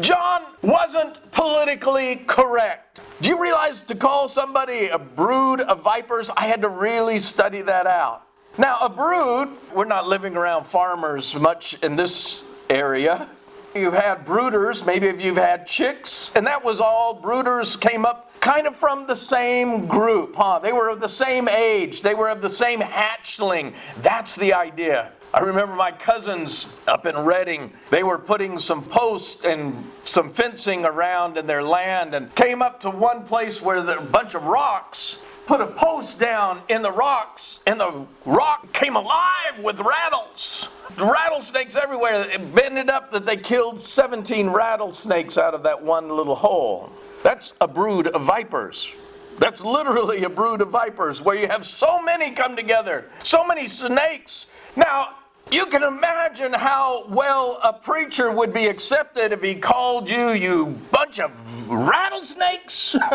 John 0.00 0.42
wasn't 0.62 1.32
politically 1.32 2.16
correct. 2.26 3.00
Do 3.20 3.28
you 3.28 3.40
realize 3.40 3.82
to 3.82 3.96
call 3.96 4.28
somebody 4.28 4.88
a 4.88 4.98
brood 4.98 5.62
of 5.62 5.82
vipers? 5.82 6.30
I 6.36 6.46
had 6.46 6.62
to 6.62 6.68
really 6.68 7.18
study 7.18 7.62
that 7.62 7.86
out. 7.88 8.22
Now, 8.58 8.78
a 8.80 8.88
brood, 8.88 9.48
we're 9.74 9.84
not 9.84 10.06
living 10.06 10.36
around 10.36 10.64
farmers 10.64 11.34
much 11.34 11.74
in 11.82 11.96
this 11.96 12.44
area. 12.70 13.28
You've 13.74 13.94
had 13.94 14.24
brooders, 14.24 14.84
maybe 14.84 15.06
if 15.08 15.20
you've 15.20 15.36
had 15.36 15.66
chicks, 15.66 16.30
and 16.34 16.46
that 16.46 16.64
was 16.64 16.80
all. 16.80 17.20
Brooders 17.20 17.78
came 17.78 18.06
up 18.06 18.32
kind 18.40 18.66
of 18.66 18.74
from 18.76 19.06
the 19.06 19.14
same 19.14 19.86
group, 19.86 20.34
huh? 20.36 20.58
They 20.58 20.72
were 20.72 20.88
of 20.88 21.00
the 21.00 21.08
same 21.08 21.48
age, 21.48 22.00
they 22.00 22.14
were 22.14 22.28
of 22.28 22.40
the 22.40 22.48
same 22.48 22.80
hatchling. 22.80 23.74
That's 24.02 24.36
the 24.36 24.54
idea. 24.54 25.12
I 25.34 25.40
remember 25.40 25.74
my 25.74 25.92
cousins 25.92 26.66
up 26.86 27.04
in 27.04 27.14
Redding, 27.14 27.72
they 27.90 28.02
were 28.02 28.18
putting 28.18 28.58
some 28.58 28.82
posts 28.82 29.44
and 29.44 29.84
some 30.02 30.32
fencing 30.32 30.86
around 30.86 31.36
in 31.36 31.46
their 31.46 31.62
land 31.62 32.14
and 32.14 32.34
came 32.34 32.62
up 32.62 32.80
to 32.80 32.90
one 32.90 33.24
place 33.24 33.60
where 33.60 33.82
there 33.82 34.00
were 34.00 34.06
a 34.06 34.10
bunch 34.10 34.34
of 34.34 34.44
rocks, 34.44 35.18
put 35.48 35.62
a 35.62 35.66
post 35.66 36.18
down 36.18 36.60
in 36.68 36.82
the 36.82 36.92
rocks, 36.92 37.60
and 37.66 37.80
the 37.80 38.06
rock 38.26 38.70
came 38.74 38.96
alive 38.96 39.58
with 39.62 39.80
rattles. 39.80 40.68
Rattlesnakes 40.98 41.74
everywhere. 41.74 42.28
It 42.30 42.54
bended 42.54 42.90
up 42.90 43.10
that 43.12 43.24
they 43.24 43.38
killed 43.38 43.80
17 43.80 44.50
rattlesnakes 44.50 45.38
out 45.38 45.54
of 45.54 45.62
that 45.62 45.82
one 45.82 46.10
little 46.10 46.34
hole. 46.34 46.92
That's 47.22 47.54
a 47.62 47.66
brood 47.66 48.08
of 48.08 48.26
vipers. 48.26 48.92
That's 49.38 49.62
literally 49.62 50.24
a 50.24 50.28
brood 50.28 50.60
of 50.60 50.68
vipers 50.68 51.22
where 51.22 51.36
you 51.36 51.48
have 51.48 51.64
so 51.64 52.02
many 52.02 52.32
come 52.32 52.54
together, 52.54 53.06
so 53.22 53.42
many 53.42 53.68
snakes. 53.68 54.46
Now, 54.76 55.14
you 55.50 55.64
can 55.64 55.82
imagine 55.82 56.52
how 56.52 57.06
well 57.08 57.58
a 57.64 57.72
preacher 57.72 58.30
would 58.30 58.52
be 58.52 58.66
accepted 58.66 59.32
if 59.32 59.40
he 59.40 59.54
called 59.54 60.10
you, 60.10 60.32
you 60.32 60.78
bunch 60.90 61.20
of 61.20 61.30
rattlesnakes. 61.70 62.94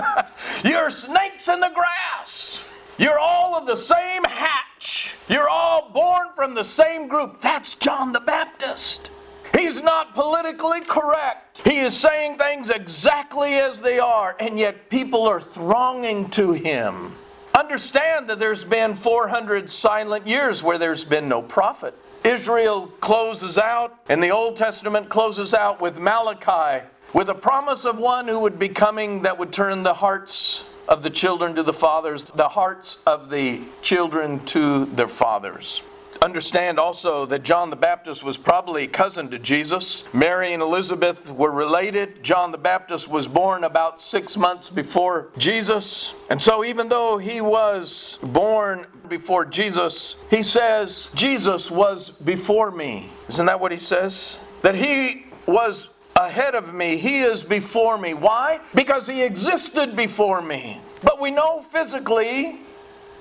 You're 0.63 0.89
snakes 0.89 1.47
in 1.47 1.59
the 1.59 1.71
grass. 1.73 2.61
You're 2.97 3.19
all 3.19 3.55
of 3.55 3.65
the 3.65 3.75
same 3.75 4.23
hatch. 4.23 5.15
You're 5.27 5.49
all 5.49 5.89
born 5.91 6.27
from 6.35 6.53
the 6.53 6.63
same 6.63 7.07
group. 7.07 7.41
That's 7.41 7.75
John 7.75 8.13
the 8.13 8.19
Baptist. 8.19 9.09
He's 9.57 9.81
not 9.81 10.15
politically 10.15 10.81
correct. 10.81 11.61
He 11.63 11.79
is 11.79 11.95
saying 11.95 12.37
things 12.37 12.69
exactly 12.69 13.55
as 13.55 13.79
they 13.79 13.99
are, 13.99 14.35
and 14.39 14.57
yet 14.57 14.89
people 14.89 15.27
are 15.27 15.41
thronging 15.41 16.29
to 16.31 16.53
him. 16.53 17.15
Understand 17.57 18.27
that 18.29 18.39
there's 18.39 18.63
been 18.63 18.95
400 18.95 19.69
silent 19.69 20.27
years 20.27 20.63
where 20.63 20.79
there's 20.79 21.03
been 21.03 21.29
no 21.29 21.41
prophet. 21.41 21.95
Israel 22.23 22.87
closes 22.99 23.57
out, 23.57 23.99
and 24.09 24.23
the 24.23 24.31
Old 24.31 24.57
Testament 24.57 25.09
closes 25.09 25.53
out 25.53 25.79
with 25.79 25.97
Malachi, 25.97 26.85
with 27.13 27.29
a 27.29 27.35
promise 27.35 27.85
of 27.85 27.97
one 27.97 28.27
who 28.27 28.39
would 28.39 28.57
be 28.57 28.69
coming 28.69 29.21
that 29.21 29.37
would 29.37 29.53
turn 29.53 29.83
the 29.83 29.93
hearts 29.93 30.63
of 30.87 31.03
the 31.03 31.09
children 31.09 31.55
to 31.55 31.63
the 31.63 31.73
fathers, 31.73 32.25
the 32.35 32.49
hearts 32.49 32.97
of 33.05 33.29
the 33.29 33.61
children 33.81 34.43
to 34.45 34.85
their 34.95 35.07
fathers. 35.07 35.83
Understand 36.23 36.79
also 36.79 37.25
that 37.25 37.43
John 37.43 37.69
the 37.69 37.75
Baptist 37.75 38.23
was 38.23 38.37
probably 38.37 38.87
cousin 38.87 39.29
to 39.31 39.39
Jesus. 39.39 40.03
Mary 40.13 40.53
and 40.53 40.61
Elizabeth 40.61 41.29
were 41.29 41.51
related. 41.51 42.23
John 42.23 42.51
the 42.51 42.57
Baptist 42.57 43.09
was 43.09 43.27
born 43.27 43.65
about 43.65 43.99
six 43.99 44.37
months 44.37 44.69
before 44.69 45.29
Jesus. 45.37 46.13
And 46.29 46.41
so, 46.41 46.63
even 46.63 46.87
though 46.87 47.17
he 47.17 47.41
was 47.41 48.19
born 48.23 48.85
before 49.09 49.43
Jesus, 49.43 50.15
he 50.29 50.43
says, 50.43 51.09
Jesus 51.13 51.69
was 51.69 52.11
before 52.11 52.71
me. 52.71 53.11
Isn't 53.27 53.47
that 53.47 53.59
what 53.59 53.73
he 53.73 53.79
says? 53.79 54.37
That 54.61 54.75
he 54.75 55.25
was 55.45 55.87
ahead 56.15 56.55
of 56.55 56.73
me. 56.73 56.97
He 56.97 57.21
is 57.21 57.43
before 57.43 57.97
me. 57.97 58.13
Why? 58.13 58.59
Because 58.73 59.07
he 59.07 59.21
existed 59.21 59.95
before 59.95 60.41
me. 60.41 60.81
But 61.01 61.19
we 61.19 61.31
know 61.31 61.65
physically 61.71 62.61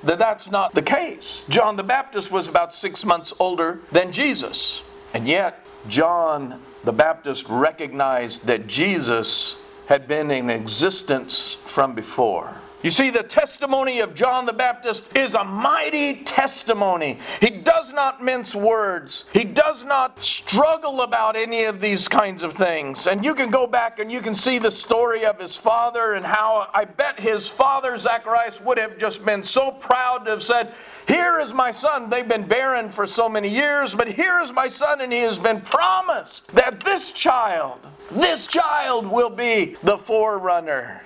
that 0.04 0.18
that's 0.18 0.50
not 0.50 0.75
the 0.75 0.82
case. 0.82 1.42
John 1.49 1.76
the 1.76 1.82
Baptist 1.82 2.30
was 2.30 2.49
about 2.49 2.75
six 2.75 3.04
months 3.04 3.32
older 3.38 3.80
than 3.92 4.12
Jesus. 4.12 4.82
And 5.14 5.28
yet, 5.28 5.64
John 5.88 6.62
the 6.84 6.92
Baptist 6.92 7.46
recognized 7.49 8.46
that 8.46 8.66
Jesus 8.66 9.56
had 9.87 10.08
been 10.08 10.30
in 10.30 10.50
existence 10.50 11.56
from 11.66 11.94
before. 11.94 12.56
You 12.83 12.91
see, 12.91 13.11
the 13.11 13.23
testimony 13.23 14.01
of 14.01 14.12
John 14.12 14.45
the 14.45 14.53
Baptist 14.53 15.05
is 15.15 15.35
a 15.35 15.45
mighty 15.45 16.25
testimony. 16.25 17.17
He 17.41 17.51
does 17.51 17.93
not 17.93 18.25
mince 18.25 18.57
words, 18.57 19.25
he 19.33 19.45
does 19.45 19.85
not 19.85 20.23
struggle 20.25 21.03
about 21.03 21.37
any 21.37 21.65
of 21.65 21.81
these 21.81 22.09
kinds 22.09 22.43
of 22.43 22.55
things. 22.55 23.07
And 23.07 23.25
you 23.25 23.37
can 23.37 23.51
go 23.51 23.69
back 23.69 24.01
and 24.01 24.11
you 24.11 24.21
can 24.21 24.35
see 24.35 24.59
the 24.59 24.71
story 24.71 25.25
of 25.25 25.39
his 25.39 25.57
father 25.57 26.15
and 26.15 26.27
how 26.27 26.69
I 26.75 26.85
bet 26.85 27.21
his 27.21 27.49
father, 27.49 27.97
Zacharias, 27.97 28.61
would 28.61 28.79
have 28.79 28.99
just 28.99 29.25
been 29.25 29.45
so 29.45 29.71
proud 29.71 30.25
to 30.25 30.33
have 30.33 30.43
said, 30.43 30.75
Here 31.07 31.39
is 31.39 31.53
my 31.53 31.71
son. 31.71 32.11
They've 32.11 32.27
been 32.27 32.49
barren 32.49 32.91
for 32.91 33.07
so 33.07 33.29
many 33.29 33.49
years, 33.49 33.95
but 33.95 34.09
here 34.09 34.41
is 34.41 34.51
my 34.51 34.69
son, 34.69 35.01
and 35.03 35.12
he 35.12 35.21
has 35.21 35.39
been 35.39 35.61
promised 35.61 36.49
that 36.49 36.83
this 36.85 37.12
child, 37.12 37.79
this 38.11 38.49
child 38.49 39.07
will 39.07 39.31
be 39.31 39.77
the 39.85 39.99
forerunner. 39.99 41.03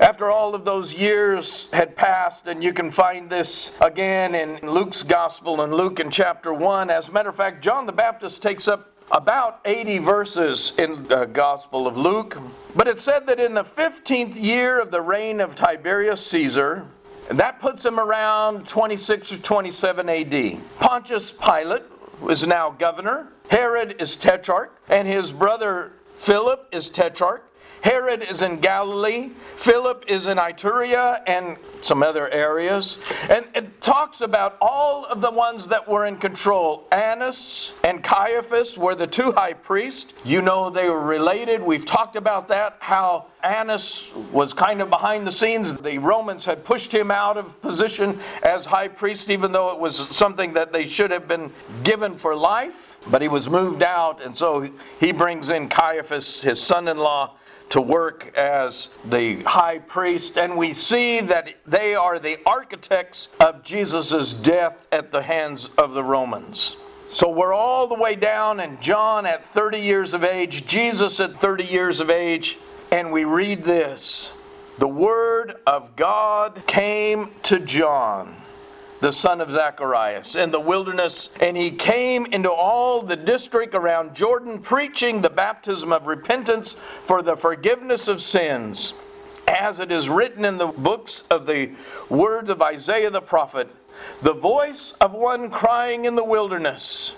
After 0.00 0.30
all 0.30 0.54
of 0.54 0.64
those 0.64 0.94
years 0.94 1.66
had 1.72 1.96
passed, 1.96 2.46
and 2.46 2.62
you 2.62 2.72
can 2.72 2.92
find 2.92 3.28
this 3.28 3.72
again 3.80 4.36
in 4.36 4.60
Luke's 4.62 5.02
Gospel 5.02 5.62
and 5.62 5.74
Luke 5.74 5.98
in 5.98 6.08
chapter 6.08 6.54
1. 6.54 6.88
As 6.88 7.08
a 7.08 7.10
matter 7.10 7.30
of 7.30 7.36
fact, 7.36 7.64
John 7.64 7.84
the 7.84 7.90
Baptist 7.90 8.40
takes 8.40 8.68
up 8.68 8.92
about 9.10 9.58
80 9.64 9.98
verses 9.98 10.72
in 10.78 11.08
the 11.08 11.24
Gospel 11.24 11.88
of 11.88 11.96
Luke. 11.96 12.38
But 12.76 12.86
it 12.86 13.00
said 13.00 13.26
that 13.26 13.40
in 13.40 13.54
the 13.54 13.64
15th 13.64 14.40
year 14.40 14.80
of 14.80 14.92
the 14.92 15.00
reign 15.00 15.40
of 15.40 15.56
Tiberius 15.56 16.24
Caesar, 16.28 16.86
and 17.28 17.36
that 17.40 17.60
puts 17.60 17.84
him 17.84 17.98
around 17.98 18.68
26 18.68 19.32
or 19.32 19.38
27 19.38 20.08
AD, 20.08 20.60
Pontius 20.78 21.32
Pilate 21.32 21.82
is 22.30 22.46
now 22.46 22.70
governor, 22.70 23.28
Herod 23.48 23.96
is 23.98 24.14
tetrarch, 24.14 24.80
and 24.88 25.08
his 25.08 25.32
brother 25.32 25.90
Philip 26.18 26.68
is 26.70 26.88
tetrarch. 26.88 27.42
Herod 27.82 28.22
is 28.22 28.42
in 28.42 28.60
Galilee, 28.60 29.30
Philip 29.56 30.04
is 30.08 30.26
in 30.26 30.38
Iturea 30.38 31.22
and 31.26 31.56
some 31.80 32.02
other 32.02 32.28
areas. 32.30 32.98
And 33.28 33.44
it 33.54 33.80
talks 33.82 34.20
about 34.20 34.56
all 34.60 35.04
of 35.06 35.20
the 35.20 35.30
ones 35.30 35.68
that 35.68 35.86
were 35.86 36.06
in 36.06 36.16
control. 36.16 36.86
Annas 36.92 37.72
and 37.84 38.02
Caiaphas 38.02 38.76
were 38.76 38.94
the 38.94 39.06
two 39.06 39.32
high 39.32 39.52
priests. 39.52 40.12
You 40.24 40.42
know 40.42 40.70
they 40.70 40.88
were 40.88 41.02
related. 41.02 41.62
We've 41.62 41.84
talked 41.84 42.16
about 42.16 42.48
that, 42.48 42.76
how 42.80 43.26
Annas 43.42 44.02
was 44.32 44.52
kind 44.52 44.80
of 44.80 44.90
behind 44.90 45.26
the 45.26 45.30
scenes. 45.30 45.74
The 45.74 45.98
Romans 45.98 46.44
had 46.44 46.64
pushed 46.64 46.92
him 46.92 47.10
out 47.10 47.36
of 47.36 47.60
position 47.62 48.20
as 48.42 48.66
high 48.66 48.88
priest, 48.88 49.30
even 49.30 49.52
though 49.52 49.70
it 49.70 49.78
was 49.78 49.96
something 50.16 50.52
that 50.54 50.72
they 50.72 50.86
should 50.86 51.10
have 51.10 51.28
been 51.28 51.52
given 51.84 52.16
for 52.16 52.34
life. 52.34 52.96
But 53.06 53.22
he 53.22 53.28
was 53.28 53.48
moved 53.48 53.82
out, 53.82 54.22
and 54.22 54.36
so 54.36 54.68
he 54.98 55.12
brings 55.12 55.50
in 55.50 55.68
Caiaphas, 55.68 56.42
his 56.42 56.60
son 56.60 56.88
in 56.88 56.98
law 56.98 57.36
to 57.70 57.80
work 57.80 58.36
as 58.36 58.88
the 59.04 59.42
high 59.42 59.78
priest, 59.78 60.38
and 60.38 60.56
we 60.56 60.74
see 60.74 61.20
that 61.20 61.48
they 61.66 61.94
are 61.94 62.18
the 62.18 62.38
architects 62.46 63.28
of 63.40 63.62
Jesus' 63.62 64.32
death 64.32 64.86
at 64.90 65.12
the 65.12 65.22
hands 65.22 65.68
of 65.78 65.92
the 65.92 66.02
Romans. 66.02 66.76
So 67.10 67.30
we're 67.30 67.54
all 67.54 67.86
the 67.86 67.94
way 67.94 68.14
down, 68.14 68.60
and 68.60 68.80
John 68.80 69.26
at 69.26 69.52
30 69.54 69.78
years 69.78 70.14
of 70.14 70.24
age, 70.24 70.66
Jesus 70.66 71.20
at 71.20 71.40
30 71.40 71.64
years 71.64 72.00
of 72.00 72.10
age, 72.10 72.58
and 72.90 73.12
we 73.12 73.24
read 73.24 73.64
this 73.64 74.30
The 74.78 74.88
Word 74.88 75.56
of 75.66 75.96
God 75.96 76.62
came 76.66 77.30
to 77.44 77.58
John 77.60 78.36
the 79.00 79.12
son 79.12 79.40
of 79.40 79.50
Zacharias, 79.52 80.34
in 80.34 80.50
the 80.50 80.60
wilderness, 80.60 81.30
and 81.40 81.56
he 81.56 81.70
came 81.70 82.26
into 82.26 82.50
all 82.50 83.00
the 83.00 83.16
district 83.16 83.74
around 83.74 84.14
Jordan, 84.14 84.58
preaching 84.58 85.20
the 85.20 85.30
baptism 85.30 85.92
of 85.92 86.06
repentance 86.06 86.76
for 87.06 87.22
the 87.22 87.36
forgiveness 87.36 88.08
of 88.08 88.20
sins, 88.20 88.94
as 89.48 89.78
it 89.78 89.92
is 89.92 90.08
written 90.08 90.44
in 90.44 90.58
the 90.58 90.66
books 90.66 91.22
of 91.30 91.46
the 91.46 91.70
words 92.08 92.50
of 92.50 92.60
Isaiah 92.60 93.10
the 93.10 93.20
prophet, 93.20 93.68
the 94.22 94.34
voice 94.34 94.94
of 95.00 95.12
one 95.12 95.50
crying 95.50 96.04
in 96.04 96.16
the 96.16 96.24
wilderness. 96.24 97.12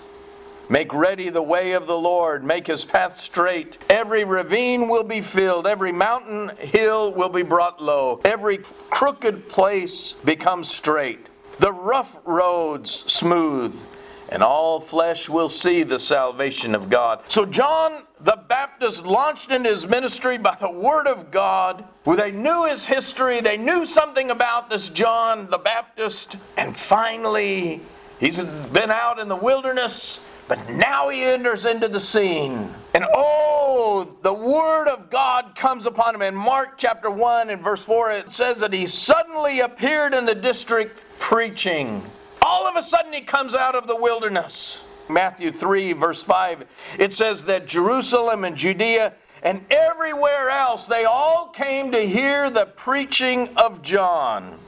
Make 0.69 0.93
ready 0.93 1.29
the 1.29 1.41
way 1.41 1.73
of 1.73 1.85
the 1.85 1.97
Lord, 1.97 2.45
make 2.45 2.67
his 2.67 2.85
path 2.85 3.19
straight. 3.19 3.77
Every 3.89 4.23
ravine 4.23 4.87
will 4.87 5.03
be 5.03 5.19
filled, 5.19 5.67
every 5.67 5.91
mountain 5.91 6.49
hill 6.59 7.11
will 7.11 7.27
be 7.27 7.43
brought 7.43 7.81
low, 7.81 8.21
every 8.23 8.59
crooked 8.89 9.49
place 9.49 10.13
becomes 10.23 10.69
straight 10.69 11.27
the 11.61 11.71
rough 11.71 12.17
roads 12.25 13.03
smooth, 13.05 13.79
and 14.29 14.41
all 14.41 14.79
flesh 14.79 15.29
will 15.29 15.47
see 15.47 15.83
the 15.83 15.99
salvation 15.99 16.73
of 16.73 16.89
God. 16.89 17.21
So 17.27 17.45
John 17.45 18.03
the 18.21 18.39
Baptist 18.49 19.05
launched 19.05 19.51
in 19.51 19.63
his 19.63 19.85
ministry 19.85 20.39
by 20.39 20.57
the 20.59 20.71
word 20.71 21.05
of 21.07 21.29
God. 21.29 21.85
Where 22.03 22.17
they 22.17 22.31
knew 22.31 22.65
his 22.65 22.83
history, 22.83 23.41
they 23.41 23.57
knew 23.57 23.85
something 23.85 24.31
about 24.31 24.71
this 24.71 24.89
John 24.89 25.49
the 25.51 25.59
Baptist, 25.59 26.37
and 26.57 26.75
finally 26.75 27.81
he's 28.19 28.39
been 28.39 28.89
out 28.89 29.19
in 29.19 29.27
the 29.27 29.35
wilderness. 29.35 30.19
But 30.47 30.67
now 30.67 31.09
he 31.09 31.21
enters 31.21 31.65
into 31.65 31.87
the 31.87 31.99
scene. 31.99 32.73
And 32.93 33.05
oh, 33.13 34.17
the 34.21 34.33
word 34.33 34.87
of 34.89 35.09
God 35.09 35.55
comes 35.55 35.85
upon 35.85 36.15
him. 36.15 36.23
In 36.23 36.35
Mark 36.35 36.77
chapter 36.77 37.09
1 37.09 37.51
and 37.51 37.63
verse 37.63 37.85
4, 37.85 38.11
it 38.11 38.31
says 38.31 38.57
that 38.57 38.73
he 38.73 38.85
suddenly 38.85 39.61
appeared 39.61 40.13
in 40.13 40.25
the 40.25 40.35
district 40.35 40.99
preaching. 41.21 42.03
All 42.41 42.67
of 42.67 42.75
a 42.75 42.81
sudden, 42.81 43.13
he 43.13 43.21
comes 43.21 43.53
out 43.53 43.75
of 43.75 43.87
the 43.87 43.95
wilderness. 43.95 44.81
Matthew 45.07 45.51
3, 45.53 45.93
verse 45.93 46.23
5, 46.23 46.65
it 46.99 47.13
says 47.13 47.43
that 47.45 47.67
Jerusalem 47.67 48.43
and 48.43 48.57
Judea 48.57 49.13
and 49.43 49.63
everywhere 49.71 50.49
else, 50.49 50.87
they 50.87 51.05
all 51.05 51.47
came 51.47 51.91
to 51.91 52.07
hear 52.07 52.49
the 52.49 52.65
preaching 52.65 53.49
of 53.55 53.81
John. 53.81 54.59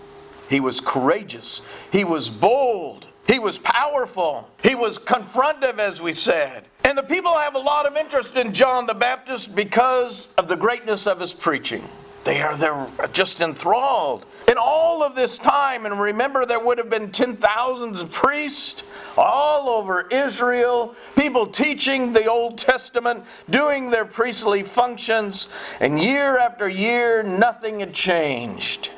He 0.49 0.59
was 0.59 0.79
courageous, 0.79 1.61
he 1.91 2.03
was 2.03 2.29
bold, 2.29 3.07
he 3.27 3.39
was 3.39 3.57
powerful, 3.59 4.49
he 4.61 4.75
was 4.75 4.99
confrontive, 4.99 5.79
as 5.79 6.01
we 6.01 6.13
said. 6.13 6.65
And 6.85 6.97
the 6.97 7.03
people 7.03 7.37
have 7.37 7.55
a 7.55 7.59
lot 7.59 7.85
of 7.85 7.95
interest 7.95 8.35
in 8.35 8.53
John 8.53 8.85
the 8.85 8.93
Baptist 8.93 9.55
because 9.55 10.29
of 10.37 10.47
the 10.47 10.55
greatness 10.55 11.07
of 11.07 11.19
his 11.19 11.33
preaching. 11.33 11.87
They 12.23 12.41
are 12.41 12.55
they're 12.55 12.87
just 13.11 13.41
enthralled. 13.41 14.25
In 14.47 14.57
all 14.57 15.03
of 15.03 15.15
this 15.15 15.37
time, 15.37 15.85
and 15.85 15.99
remember 15.99 16.45
there 16.45 16.59
would 16.59 16.77
have 16.77 16.89
been 16.89 17.11
10,000 17.11 17.95
of 17.95 18.11
priests 18.11 18.83
all 19.17 19.69
over 19.69 20.07
Israel, 20.09 20.95
people 21.15 21.47
teaching 21.47 22.13
the 22.13 22.25
Old 22.25 22.57
Testament, 22.57 23.23
doing 23.49 23.89
their 23.89 24.05
priestly 24.05 24.63
functions, 24.63 25.49
and 25.79 26.01
year 26.01 26.37
after 26.37 26.67
year 26.67 27.23
nothing 27.23 27.79
had 27.79 27.93
changed. 27.93 28.91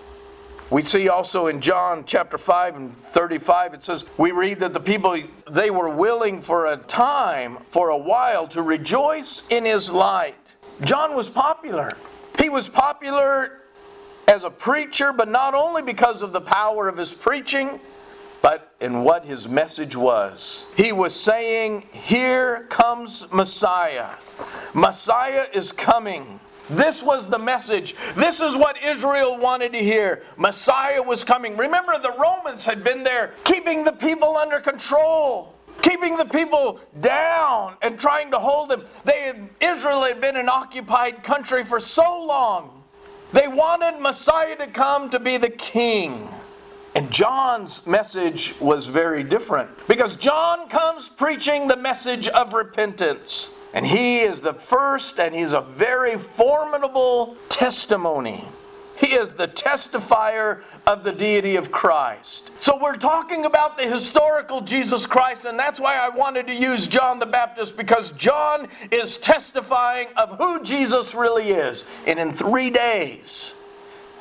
We 0.71 0.81
see 0.83 1.09
also 1.09 1.47
in 1.47 1.61
John 1.61 2.05
chapter 2.07 2.37
5 2.37 2.75
and 2.75 2.95
35, 3.13 3.75
it 3.75 3.83
says, 3.83 4.03
we 4.17 4.31
read 4.31 4.59
that 4.59 4.73
the 4.73 4.79
people, 4.79 5.21
they 5.49 5.69
were 5.69 5.89
willing 5.89 6.41
for 6.41 6.67
a 6.67 6.77
time, 6.77 7.59
for 7.69 7.89
a 7.89 7.97
while, 7.97 8.47
to 8.47 8.63
rejoice 8.63 9.43
in 9.49 9.63
his 9.63 9.91
light. 9.91 10.35
John 10.81 11.15
was 11.15 11.29
popular. 11.29 11.91
He 12.45 12.49
was 12.49 12.69
popular 12.69 13.61
as 14.27 14.43
a 14.43 14.51
preacher, 14.51 15.11
but 15.11 15.27
not 15.27 15.55
only 15.55 15.81
because 15.81 16.21
of 16.21 16.31
the 16.31 16.41
power 16.41 16.87
of 16.87 16.95
his 16.95 17.11
preaching, 17.11 17.79
but 18.43 18.71
in 18.79 19.01
what 19.01 19.25
his 19.25 19.47
message 19.47 19.95
was. 19.95 20.63
He 20.77 20.91
was 20.91 21.19
saying, 21.19 21.87
Here 21.91 22.67
comes 22.69 23.25
Messiah. 23.31 24.11
Messiah 24.75 25.47
is 25.55 25.71
coming. 25.71 26.39
This 26.69 27.01
was 27.01 27.27
the 27.27 27.39
message. 27.39 27.95
This 28.15 28.41
is 28.41 28.55
what 28.55 28.75
Israel 28.79 29.39
wanted 29.39 29.71
to 29.71 29.79
hear. 29.79 30.21
Messiah 30.37 31.01
was 31.01 31.23
coming. 31.23 31.57
Remember, 31.57 31.97
the 31.99 32.13
Romans 32.15 32.63
had 32.63 32.83
been 32.83 33.03
there 33.03 33.33
keeping 33.43 33.83
the 33.83 33.91
people 33.91 34.37
under 34.37 34.59
control 34.59 35.54
keeping 35.85 36.17
the 36.17 36.25
people 36.25 36.79
down 36.99 37.75
and 37.83 37.99
trying 37.99 38.31
to 38.31 38.39
hold 38.39 38.69
them. 38.69 38.83
They 39.03 39.21
had, 39.21 39.49
Israel 39.61 40.03
had 40.03 40.19
been 40.19 40.35
an 40.35 40.49
occupied 40.49 41.23
country 41.23 41.63
for 41.63 41.79
so 41.79 42.23
long. 42.23 42.83
They 43.33 43.47
wanted 43.47 43.99
Messiah 43.99 44.55
to 44.57 44.67
come 44.67 45.09
to 45.11 45.19
be 45.19 45.37
the 45.37 45.49
king. 45.49 46.27
And 46.95 47.11
John's 47.11 47.85
message 47.85 48.55
was 48.59 48.87
very 48.87 49.23
different 49.23 49.69
because 49.87 50.15
John 50.15 50.69
comes 50.69 51.09
preaching 51.09 51.67
the 51.67 51.75
message 51.75 52.27
of 52.29 52.53
repentance. 52.53 53.51
And 53.73 53.85
he 53.85 54.19
is 54.21 54.39
the 54.39 54.53
first, 54.53 55.19
and 55.19 55.35
he's 55.35 55.51
a 55.51 55.61
very 55.75 56.17
formidable 56.17 57.35
testimony. 57.49 58.47
He 58.97 59.07
is 59.07 59.33
the 59.33 59.47
testifier 59.47 60.61
of 60.87 61.03
the 61.03 61.11
deity 61.11 61.57
of 61.57 61.71
Christ. 61.71 62.51
So 62.59 62.77
we're 62.81 62.95
talking 62.95 63.45
about 63.45 63.77
the 63.77 63.83
historical 63.83 64.61
Jesus 64.61 65.05
Christ, 65.05 65.45
and 65.45 65.59
that's 65.59 65.79
why 65.79 65.95
I 65.95 66.09
wanted 66.09 66.47
to 66.47 66.53
use 66.53 66.87
John 66.87 67.19
the 67.19 67.25
Baptist 67.25 67.75
because 67.75 68.11
John 68.11 68.69
is 68.91 69.17
testifying 69.17 70.07
of 70.15 70.37
who 70.37 70.63
Jesus 70.63 71.13
really 71.13 71.51
is. 71.51 71.83
And 72.07 72.17
in 72.19 72.37
three 72.37 72.69
days, 72.69 73.55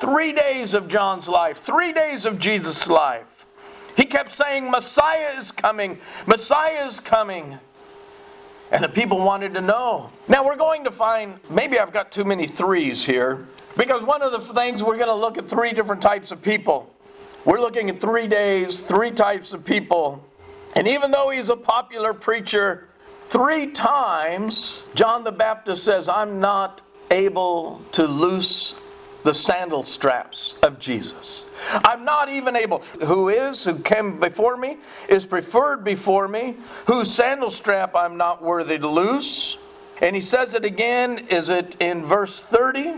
three 0.00 0.32
days 0.32 0.74
of 0.74 0.88
John's 0.88 1.28
life, 1.28 1.62
three 1.62 1.92
days 1.92 2.24
of 2.24 2.38
Jesus' 2.40 2.88
life, 2.88 3.26
he 3.96 4.04
kept 4.04 4.34
saying, 4.34 4.68
Messiah 4.68 5.38
is 5.38 5.52
coming, 5.52 5.98
Messiah 6.26 6.86
is 6.86 6.98
coming. 6.98 7.58
And 8.72 8.82
the 8.82 8.88
people 8.88 9.18
wanted 9.18 9.54
to 9.54 9.60
know. 9.60 10.10
Now 10.26 10.44
we're 10.44 10.56
going 10.56 10.82
to 10.82 10.90
find, 10.90 11.38
maybe 11.48 11.78
I've 11.78 11.92
got 11.92 12.10
too 12.10 12.24
many 12.24 12.48
threes 12.48 13.04
here, 13.04 13.46
because 13.76 14.02
one 14.02 14.22
of 14.22 14.32
the 14.32 14.40
things 14.54 14.82
we're 14.82 14.96
going 14.96 15.08
to 15.08 15.14
look 15.14 15.38
at 15.38 15.48
three 15.48 15.72
different 15.72 16.02
types 16.02 16.32
of 16.32 16.40
people. 16.42 16.90
We're 17.44 17.60
looking 17.60 17.90
at 17.90 18.00
three 18.00 18.26
days, 18.26 18.80
three 18.80 19.10
types 19.10 19.52
of 19.52 19.64
people. 19.64 20.24
And 20.74 20.88
even 20.88 21.10
though 21.10 21.30
he's 21.30 21.50
a 21.50 21.56
popular 21.56 22.14
preacher, 22.14 22.88
three 23.28 23.70
times 23.70 24.82
John 24.94 25.24
the 25.24 25.32
Baptist 25.32 25.84
says, 25.84 26.08
I'm 26.08 26.40
not 26.40 26.82
able 27.10 27.82
to 27.92 28.06
loose 28.06 28.74
the 29.24 29.34
sandal 29.34 29.82
straps 29.82 30.54
of 30.62 30.78
Jesus. 30.78 31.46
I'm 31.70 32.04
not 32.04 32.28
even 32.28 32.56
able, 32.56 32.80
who 33.04 33.30
is, 33.30 33.64
who 33.64 33.78
came 33.78 34.20
before 34.20 34.56
me, 34.56 34.78
is 35.08 35.24
preferred 35.24 35.82
before 35.82 36.28
me, 36.28 36.56
whose 36.86 37.12
sandal 37.12 37.50
strap 37.50 37.96
I'm 37.96 38.16
not 38.16 38.42
worthy 38.42 38.78
to 38.78 38.88
loose. 38.88 39.56
And 40.02 40.14
he 40.14 40.20
says 40.20 40.54
it 40.54 40.64
again, 40.64 41.26
is 41.30 41.48
it 41.48 41.76
in 41.80 42.04
verse 42.04 42.42
30? 42.42 42.96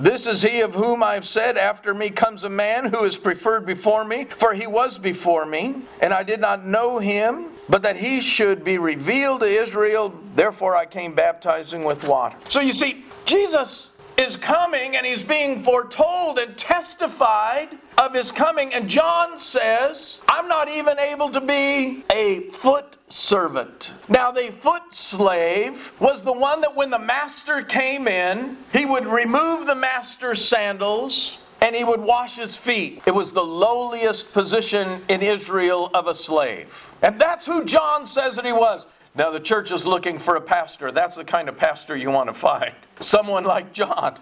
This 0.00 0.26
is 0.26 0.40
he 0.40 0.62
of 0.62 0.72
whom 0.72 1.02
I've 1.02 1.26
said, 1.26 1.58
After 1.58 1.92
me 1.92 2.08
comes 2.08 2.44
a 2.44 2.48
man 2.48 2.86
who 2.86 3.04
is 3.04 3.18
preferred 3.18 3.66
before 3.66 4.02
me, 4.02 4.26
for 4.38 4.54
he 4.54 4.66
was 4.66 4.96
before 4.96 5.44
me, 5.44 5.82
and 6.00 6.14
I 6.14 6.22
did 6.22 6.40
not 6.40 6.64
know 6.64 6.98
him, 6.98 7.48
but 7.68 7.82
that 7.82 7.96
he 7.96 8.22
should 8.22 8.64
be 8.64 8.78
revealed 8.78 9.40
to 9.40 9.46
Israel. 9.46 10.14
Therefore 10.34 10.74
I 10.74 10.86
came 10.86 11.14
baptizing 11.14 11.84
with 11.84 12.08
water. 12.08 12.34
So 12.48 12.60
you 12.60 12.72
see, 12.72 13.04
Jesus 13.26 13.88
is 14.20 14.36
coming 14.36 14.96
and 14.96 15.06
he's 15.06 15.22
being 15.22 15.62
foretold 15.62 16.38
and 16.38 16.56
testified 16.56 17.78
of 17.98 18.14
his 18.14 18.30
coming. 18.30 18.72
And 18.74 18.88
John 18.88 19.38
says, 19.38 20.20
I'm 20.28 20.46
not 20.46 20.68
even 20.68 20.98
able 20.98 21.30
to 21.30 21.40
be 21.40 22.04
a 22.12 22.50
foot 22.50 22.98
servant. 23.08 23.92
Now, 24.08 24.30
the 24.30 24.52
foot 24.60 24.82
slave 24.94 25.92
was 25.98 26.22
the 26.22 26.32
one 26.32 26.60
that 26.60 26.74
when 26.74 26.90
the 26.90 26.98
master 26.98 27.62
came 27.62 28.06
in, 28.06 28.56
he 28.72 28.84
would 28.84 29.06
remove 29.06 29.66
the 29.66 29.74
master's 29.74 30.44
sandals 30.44 31.38
and 31.62 31.74
he 31.74 31.84
would 31.84 32.00
wash 32.00 32.36
his 32.36 32.56
feet. 32.56 33.02
It 33.06 33.14
was 33.14 33.32
the 33.32 33.44
lowliest 33.44 34.32
position 34.32 35.02
in 35.08 35.22
Israel 35.22 35.90
of 35.94 36.06
a 36.06 36.14
slave. 36.14 36.74
And 37.02 37.20
that's 37.20 37.46
who 37.46 37.64
John 37.64 38.06
says 38.06 38.36
that 38.36 38.44
he 38.44 38.52
was. 38.52 38.86
Now, 39.14 39.30
the 39.30 39.40
church 39.40 39.72
is 39.72 39.84
looking 39.84 40.18
for 40.18 40.36
a 40.36 40.40
pastor. 40.40 40.92
That's 40.92 41.16
the 41.16 41.24
kind 41.24 41.48
of 41.48 41.56
pastor 41.56 41.96
you 41.96 42.10
want 42.10 42.28
to 42.28 42.34
find. 42.34 42.72
Someone 43.00 43.44
like 43.44 43.72
John. 43.72 44.18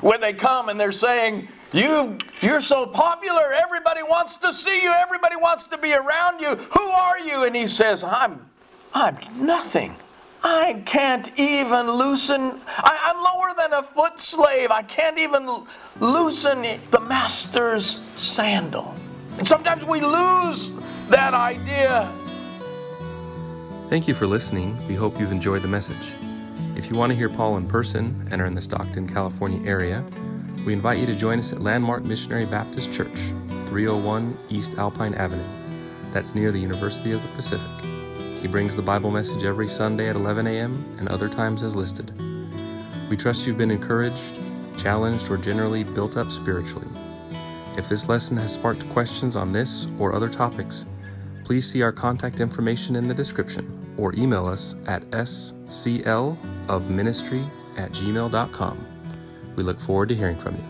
When 0.00 0.20
they 0.20 0.32
come 0.32 0.68
and 0.68 0.80
they're 0.80 0.92
saying, 0.92 1.48
you, 1.72 2.18
You're 2.40 2.60
so 2.60 2.86
popular, 2.86 3.52
everybody 3.52 4.02
wants 4.02 4.36
to 4.38 4.52
see 4.52 4.82
you, 4.82 4.90
everybody 4.90 5.36
wants 5.36 5.66
to 5.68 5.78
be 5.78 5.92
around 5.92 6.40
you. 6.40 6.56
Who 6.56 6.82
are 6.82 7.18
you? 7.18 7.44
And 7.44 7.54
he 7.54 7.66
says, 7.66 8.02
I'm, 8.02 8.44
I'm 8.92 9.16
nothing. 9.34 9.94
I 10.42 10.82
can't 10.86 11.30
even 11.38 11.88
loosen, 11.90 12.60
I, 12.66 13.12
am 13.14 13.22
lower 13.22 13.54
than 13.56 13.74
a 13.74 13.82
foot 13.82 14.18
slave. 14.18 14.70
I 14.70 14.82
can't 14.82 15.18
even 15.18 15.64
loosen 16.00 16.80
the 16.90 17.00
master's 17.00 18.00
sandal. 18.16 18.94
And 19.38 19.46
sometimes 19.46 19.84
we 19.84 20.00
lose 20.00 20.70
that 21.10 21.34
idea 21.34 22.10
Thank 23.90 24.06
you 24.06 24.14
for 24.14 24.28
listening. 24.28 24.78
We 24.86 24.94
hope 24.94 25.18
you've 25.18 25.32
enjoyed 25.32 25.62
the 25.62 25.68
message. 25.68 26.14
If 26.76 26.88
you 26.88 26.96
want 26.96 27.10
to 27.10 27.18
hear 27.18 27.28
Paul 27.28 27.56
in 27.56 27.66
person 27.66 28.24
and 28.30 28.40
are 28.40 28.46
in 28.46 28.54
the 28.54 28.62
Stockton, 28.62 29.08
California 29.08 29.68
area, 29.68 30.04
we 30.64 30.72
invite 30.72 31.00
you 31.00 31.06
to 31.06 31.14
join 31.16 31.40
us 31.40 31.52
at 31.52 31.60
Landmark 31.60 32.04
Missionary 32.04 32.46
Baptist 32.46 32.92
Church, 32.92 33.32
301 33.66 34.38
East 34.48 34.78
Alpine 34.78 35.14
Avenue. 35.14 35.42
That's 36.12 36.36
near 36.36 36.52
the 36.52 36.60
University 36.60 37.10
of 37.10 37.20
the 37.20 37.28
Pacific. 37.30 37.84
He 38.40 38.46
brings 38.46 38.76
the 38.76 38.80
Bible 38.80 39.10
message 39.10 39.42
every 39.42 39.66
Sunday 39.66 40.08
at 40.08 40.14
11 40.14 40.46
a.m. 40.46 40.96
and 41.00 41.08
other 41.08 41.28
times 41.28 41.64
as 41.64 41.74
listed. 41.74 42.12
We 43.10 43.16
trust 43.16 43.44
you've 43.44 43.58
been 43.58 43.72
encouraged, 43.72 44.38
challenged, 44.78 45.28
or 45.32 45.36
generally 45.36 45.82
built 45.82 46.16
up 46.16 46.30
spiritually. 46.30 46.86
If 47.76 47.88
this 47.88 48.08
lesson 48.08 48.36
has 48.36 48.54
sparked 48.54 48.88
questions 48.90 49.34
on 49.34 49.50
this 49.50 49.88
or 49.98 50.14
other 50.14 50.28
topics, 50.28 50.86
please 51.50 51.66
see 51.68 51.82
our 51.82 51.90
contact 51.90 52.38
information 52.38 52.94
in 52.94 53.08
the 53.08 53.12
description 53.12 53.92
or 53.98 54.14
email 54.14 54.46
us 54.46 54.76
at 54.86 55.02
sclofministry 55.10 57.44
at 57.76 57.90
gmail.com. 57.90 58.86
We 59.56 59.64
look 59.64 59.80
forward 59.80 60.10
to 60.10 60.14
hearing 60.14 60.36
from 60.36 60.54
you. 60.54 60.69